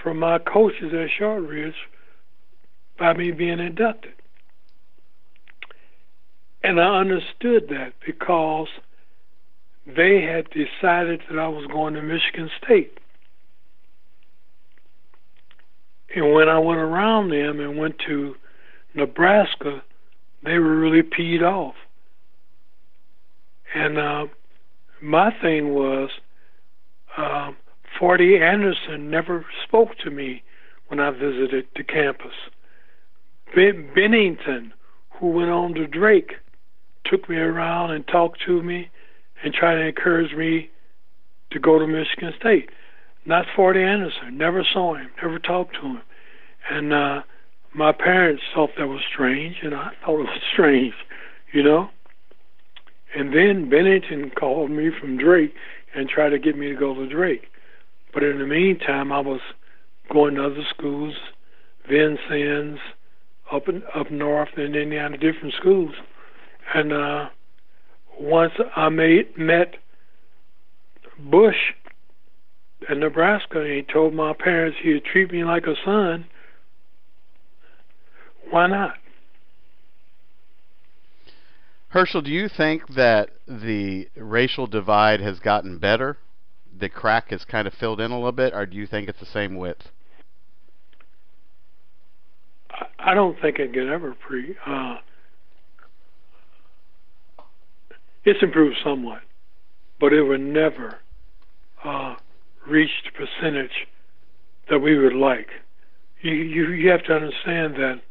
[0.02, 1.76] from my coaches at Shortridge
[3.00, 4.14] by me being inducted.
[6.64, 8.68] And I understood that because
[9.86, 13.00] they had decided that I was going to Michigan State.
[16.16, 18.36] And when I went around them and went to
[18.94, 19.82] Nebraska,
[20.44, 21.76] they were really peed off.
[23.76, 24.26] And uh,
[25.02, 26.10] my thing was,
[27.18, 27.58] um,
[28.00, 30.44] Forddy Anderson never spoke to me
[30.88, 32.34] when I visited the campus.
[33.56, 34.74] Ben- Benington,
[35.20, 36.34] who went on to Drake,
[37.06, 38.90] took me around and talked to me
[39.44, 40.70] and tried to encourage me
[41.52, 42.70] to go to Michigan State.
[43.26, 44.38] Not Forddy Anderson.
[44.38, 45.10] Never saw him.
[45.22, 46.02] Never talked to him.
[46.70, 47.22] And uh,
[47.76, 50.94] my parents thought that was strange, and I thought it was strange,
[51.52, 51.90] you know.
[53.16, 55.54] And then Benington called me from Drake
[55.96, 57.44] and tried to get me to go to Drake.
[58.14, 59.42] But in the meantime, I was
[60.12, 61.16] going to other schools,
[61.90, 62.80] Vincennes,
[63.52, 65.94] up in, up north in Indiana, different schools.
[66.74, 67.30] And uh,
[68.20, 69.76] once I made, met
[71.20, 71.74] Bush
[72.90, 76.26] in Nebraska, and he told my parents he'd treat me like a son.
[78.50, 78.96] Why not?
[81.90, 86.18] Herschell, do you think that the racial divide has gotten better
[86.80, 89.20] the crack is kind of filled in a little bit, or do you think it's
[89.20, 89.90] the same width?
[93.00, 94.56] I don't think it could ever pre.
[94.66, 94.98] Uh,
[98.26, 99.22] it's improved somewhat,
[100.00, 101.00] but it would never
[101.84, 102.16] uh,
[102.68, 103.88] reach the percentage
[104.70, 105.50] that we would like.
[106.22, 108.02] You, you you have to understand that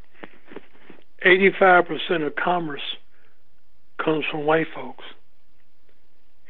[1.24, 2.82] 85% of commerce
[4.02, 5.04] comes from white folks,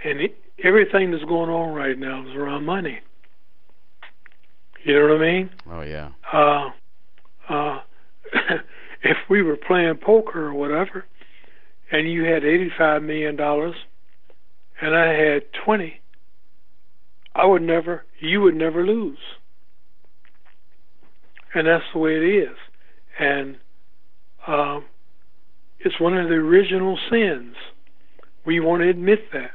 [0.04, 0.20] and
[0.62, 3.00] everything that's going on right now is around money.
[4.84, 5.50] You know what I mean?
[5.70, 6.10] Oh yeah.
[6.32, 6.70] Uh,
[7.48, 7.80] uh,
[9.02, 11.04] if we were playing poker or whatever,
[11.90, 13.76] and you had eighty-five million dollars,
[14.80, 16.00] and I had twenty,
[17.34, 19.18] I would never, you would never lose.
[21.54, 22.56] And that's the way it is.
[23.18, 23.58] And
[24.46, 24.84] um,
[25.80, 27.54] it's one of the original sins.
[28.44, 29.52] We want to admit that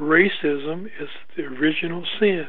[0.00, 2.46] racism is the original sin.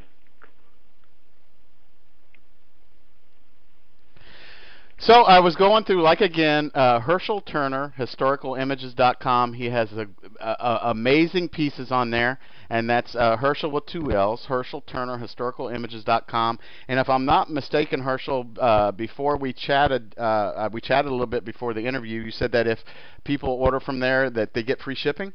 [4.99, 9.53] So I was going through, like again, uh, Herschell Turner, historicalimages.com.
[9.53, 10.07] He has a,
[10.41, 12.39] a, a, amazing pieces on there,
[12.71, 16.57] and that's uh, Herschell with two L's, Herschell Turner, historicalimages.com.
[16.87, 21.27] And if I'm not mistaken, Herschell, uh, before we chatted, uh, we chatted a little
[21.27, 22.23] bit before the interview.
[22.23, 22.79] You said that if
[23.23, 25.31] people order from there, that they get free shipping.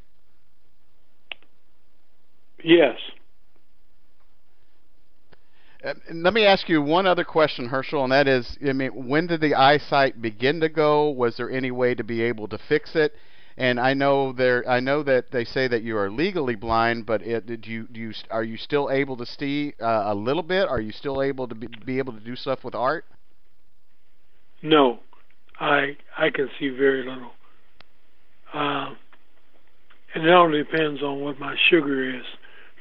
[2.61, 2.97] Yes.
[5.83, 9.41] Let me ask you one other question, Herschell, and that is, I mean, when did
[9.41, 11.09] the eyesight begin to go?
[11.09, 13.13] Was there any way to be able to fix it?
[13.57, 17.21] And I know there, I know that they say that you are legally blind, but
[17.21, 20.69] it, did you, do you, are you still able to see uh, a little bit?
[20.69, 23.05] Are you still able to be, be able to do stuff with art?
[24.63, 24.99] No,
[25.59, 27.31] I I can see very little.
[28.53, 28.93] Uh,
[30.15, 32.23] and it all depends on what my sugar is.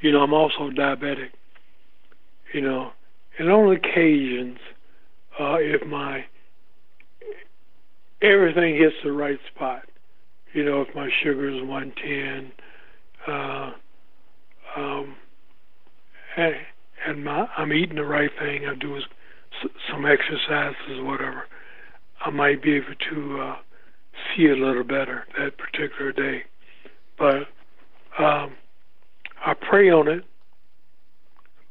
[0.00, 1.30] You know, I'm also diabetic.
[2.53, 2.90] You know,
[3.38, 4.59] and on occasions,
[5.40, 6.24] uh, if my
[8.20, 9.82] everything hits the right spot,
[10.53, 12.53] you know, if my sugar is 110,
[13.26, 13.70] uh,
[14.76, 15.16] um,
[16.36, 18.66] and, my, I'm eating the right thing.
[18.66, 19.03] I'm doing
[19.62, 21.44] s- some exercises, whatever.
[22.24, 23.57] I might be able to uh,
[24.36, 26.42] see a little better that particular day.
[27.18, 27.48] But
[28.22, 28.53] um,
[29.44, 30.24] I pray on it.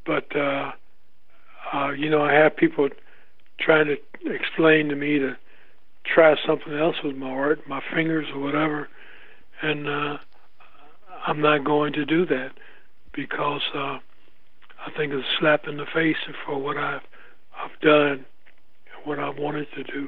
[0.06, 0.72] But uh,
[1.74, 2.90] uh, you know, I have people
[3.60, 3.98] trying to
[4.32, 5.38] explain to me to
[6.04, 8.90] try something else with my art, my fingers or whatever,
[9.62, 10.18] and uh,
[11.28, 12.52] I'm not going to do that
[13.14, 14.00] because uh,
[14.86, 17.02] I think it's a slap in the face for what I've
[17.56, 20.08] I've done, and what I wanted to do,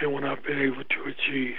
[0.00, 1.56] and what I've been able to achieve.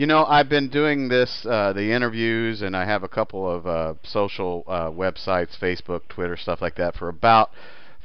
[0.00, 3.66] You know, I've been doing this, uh, the interviews, and I have a couple of
[3.66, 7.50] uh, social uh, websites, Facebook, Twitter, stuff like that, for about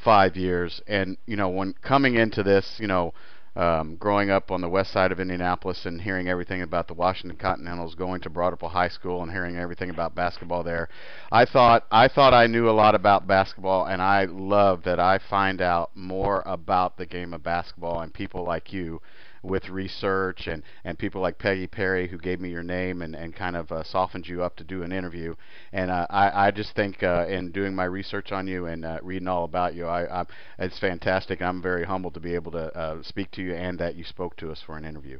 [0.03, 0.81] five years.
[0.87, 3.13] And you know, when coming into this, you know,
[3.55, 7.37] um, growing up on the west side of Indianapolis and hearing everything about the Washington
[7.37, 10.89] Continentals, going to Ripple High School and hearing everything about basketball there,
[11.31, 15.17] I thought I thought I knew a lot about basketball, and I love that I
[15.29, 18.99] find out more about the game of basketball and people like you
[19.45, 23.35] with research and, and people like Peggy Perry who gave me your name and, and
[23.35, 25.35] kind of uh, softened you up to do an interview.
[25.71, 28.99] And uh, I, I just think uh, in doing my research on you and uh,
[29.01, 30.25] reading all about you, I, I,
[30.59, 31.41] it's fantastic.
[31.41, 34.35] I'm very humbled to be able to uh, speak to you and that you spoke
[34.37, 35.19] to us for an interview.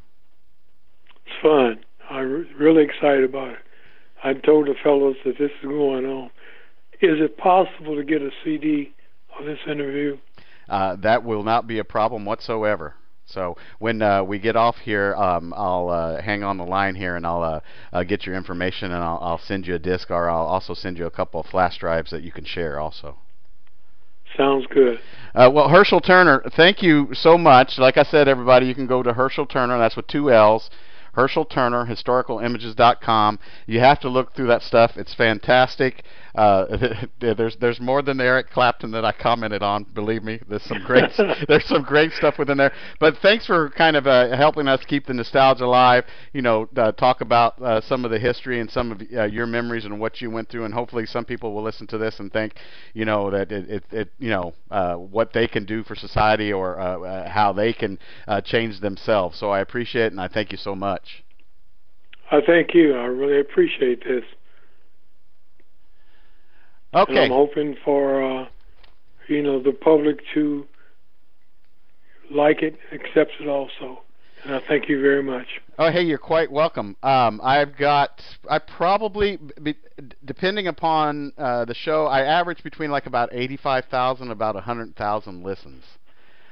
[1.26, 1.84] It's fun.
[2.10, 3.60] I'm really excited about it.
[4.24, 6.30] I told the fellows that this is going on.
[7.02, 8.94] Is it possible to get a CD
[9.38, 10.18] of this interview?
[10.70, 12.96] Uh, that will not be a problem whatsoever.
[13.26, 17.16] So when uh, we get off here, um, I'll uh, hang on the line here
[17.16, 17.60] and I'll uh,
[17.92, 20.98] uh, get your information and I'll, I'll send you a disc or I'll also send
[20.98, 23.18] you a couple of flash drives that you can share also.
[24.38, 25.00] Sounds good.
[25.34, 27.78] Uh, well, Herschell Turner, thank you so much.
[27.78, 29.78] Like I said, everybody, you can go to Herschell Turner.
[29.78, 30.70] That's with two L's.
[31.14, 33.40] Herschell Turner, historicalimages.com.
[33.66, 34.92] You have to look through that stuff.
[34.98, 36.04] It's fantastic.
[36.36, 39.86] Uh, there's there's more than Eric Clapton that I commented on.
[39.94, 41.12] Believe me, there's some great
[41.48, 42.74] there's some great stuff within there.
[43.00, 46.06] But thanks for kind of uh, helping us keep the nostalgia alive.
[46.34, 49.48] You know, uh, talk about uh, some of the history and some of uh, your
[49.48, 50.66] memories and what you went through.
[50.66, 52.56] And hopefully, some people will listen to this and think,
[52.94, 56.52] you know, that it it, it you know uh, what they can do for society
[56.52, 59.40] or uh, uh, how they can uh, change themselves.
[59.40, 61.24] So I appreciate it and I thank you so much.
[62.32, 62.96] I thank you.
[62.96, 64.24] I really appreciate this.
[66.96, 67.26] And Okay.
[67.26, 68.48] I'm hoping for uh,
[69.28, 70.66] you know the public to
[72.32, 74.02] like it, accept it also.
[74.44, 75.48] And I thank you very much.
[75.80, 76.96] Oh, hey, you're quite welcome.
[77.02, 79.76] Um, I've got, I probably, be,
[80.24, 85.84] depending upon uh, the show, I average between like about 85,000 about 100,000 listens.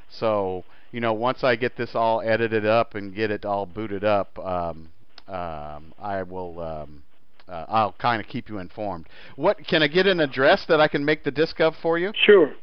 [0.09, 4.03] So, you know, once I get this all edited up and get it all booted
[4.03, 4.89] up, um,
[5.27, 7.03] um, I will, um,
[7.47, 9.07] uh, I'll kind of keep you informed.
[9.35, 12.11] What can I get an address that I can make the disc of for you?
[12.25, 12.53] Sure.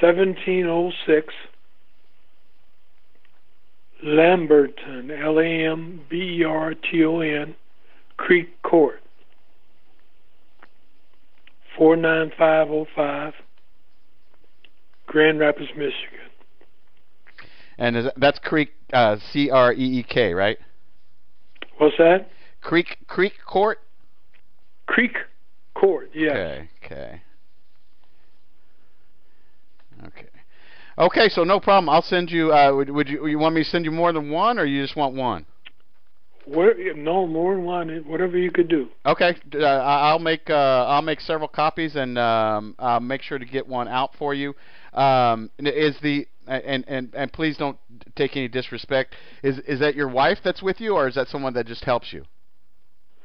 [0.00, 1.32] 1706
[4.04, 7.54] Lamberton, L A M B E R T O N,
[8.16, 9.00] Creek Court,
[11.78, 13.32] 49505,
[15.06, 15.94] Grand Rapids, Michigan.
[17.78, 20.58] And is, that's Creek, uh, C R E E K, right?
[21.78, 22.28] What's that?
[22.64, 23.78] Creek Creek Court.
[24.86, 25.16] Creek
[25.74, 26.30] Court, Yeah.
[26.30, 26.68] Okay.
[26.84, 27.22] Okay.
[30.06, 30.28] Okay.
[30.98, 31.28] Okay.
[31.28, 31.88] So no problem.
[31.90, 32.52] I'll send you.
[32.52, 33.26] Uh, would, would you?
[33.26, 35.44] You want me to send you more than one, or you just want one?
[36.46, 38.88] Where, no more than one, whatever you could do.
[39.04, 39.34] Okay.
[39.54, 40.48] Uh, I'll make.
[40.48, 44.32] Uh, I'll make several copies, and um, I'll make sure to get one out for
[44.32, 44.54] you.
[44.94, 47.78] Um, is the and and and please don't
[48.16, 49.16] take any disrespect.
[49.42, 52.12] Is is that your wife that's with you, or is that someone that just helps
[52.12, 52.24] you?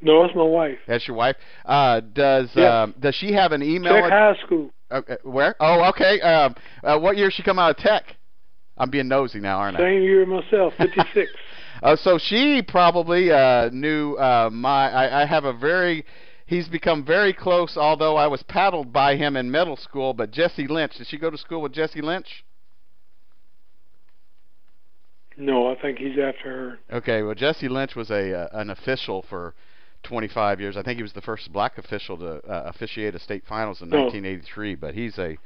[0.02, 0.78] No, it's my wife.
[0.88, 1.36] That's your wife.
[1.66, 3.94] Uh, does um, does she have an email?
[3.94, 4.72] Tech High School.
[4.92, 5.56] Okay, where?
[5.60, 6.20] Oh, okay.
[6.22, 8.04] Um, uh, what year she come out of tech?
[8.78, 9.82] I'm being nosy now, aren't I?
[9.82, 11.32] Same year myself, 56.
[11.82, 14.92] Uh, so she probably uh, knew uh, my.
[14.92, 16.04] I, I have a very.
[16.46, 20.14] He's become very close, although I was paddled by him in middle school.
[20.14, 22.44] But Jesse Lynch, did she go to school with Jesse Lynch?
[25.40, 26.80] no, I think he's after her.
[26.98, 29.56] Okay, well Jesse Lynch was a uh, an official for
[30.04, 30.78] 25 years.
[30.78, 33.94] I think he was the first black official to uh, officiate a state finals in
[33.94, 34.04] Oh.
[34.04, 34.76] 1983.
[34.76, 35.38] But he's a.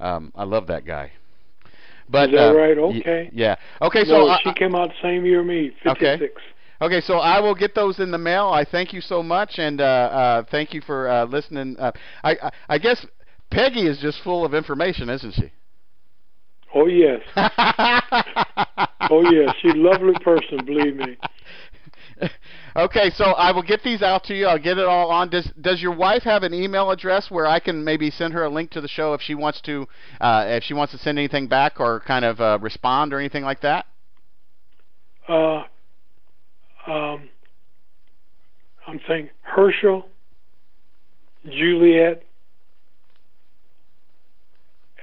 [0.00, 1.12] Um, I love that guy.
[2.08, 2.76] But Is that uh, right?
[2.78, 3.30] Okay.
[3.32, 3.56] yeah.
[3.80, 4.04] Okay.
[4.04, 5.96] So no, I- she came out the same year me, 56.
[6.02, 6.28] Okay.
[6.82, 8.48] Okay, so I will get those in the mail.
[8.48, 11.76] I thank you so much, and uh, uh, thank you for uh, listening.
[11.78, 11.92] Uh,
[12.24, 13.06] I, I I guess
[13.52, 15.52] Peggy is just full of information, isn't she?
[16.74, 21.16] Oh yes, oh yes, she's a lovely person, believe me.
[22.74, 24.46] Okay, so I will get these out to you.
[24.46, 25.28] I'll get it all on.
[25.28, 28.48] Does Does your wife have an email address where I can maybe send her a
[28.48, 29.86] link to the show if she wants to,
[30.20, 33.44] uh, if she wants to send anything back or kind of uh, respond or anything
[33.44, 33.86] like that?
[35.28, 35.64] Uh,
[36.86, 37.28] um,
[38.86, 40.06] I'm saying Herschell,
[41.44, 42.24] Juliet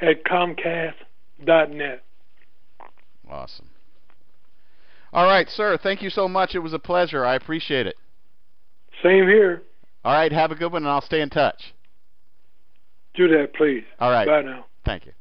[0.01, 2.03] at Comcast.net.
[3.29, 3.68] Awesome.
[5.11, 5.77] All right, sir.
[5.81, 6.55] Thank you so much.
[6.55, 7.25] It was a pleasure.
[7.25, 7.95] I appreciate it.
[9.03, 9.63] Same here.
[10.03, 10.31] All right.
[10.31, 11.73] Have a good one, and I'll stay in touch.
[13.15, 13.83] Do that, please.
[13.99, 14.27] All right.
[14.27, 14.65] Bye now.
[14.85, 15.13] Thank you.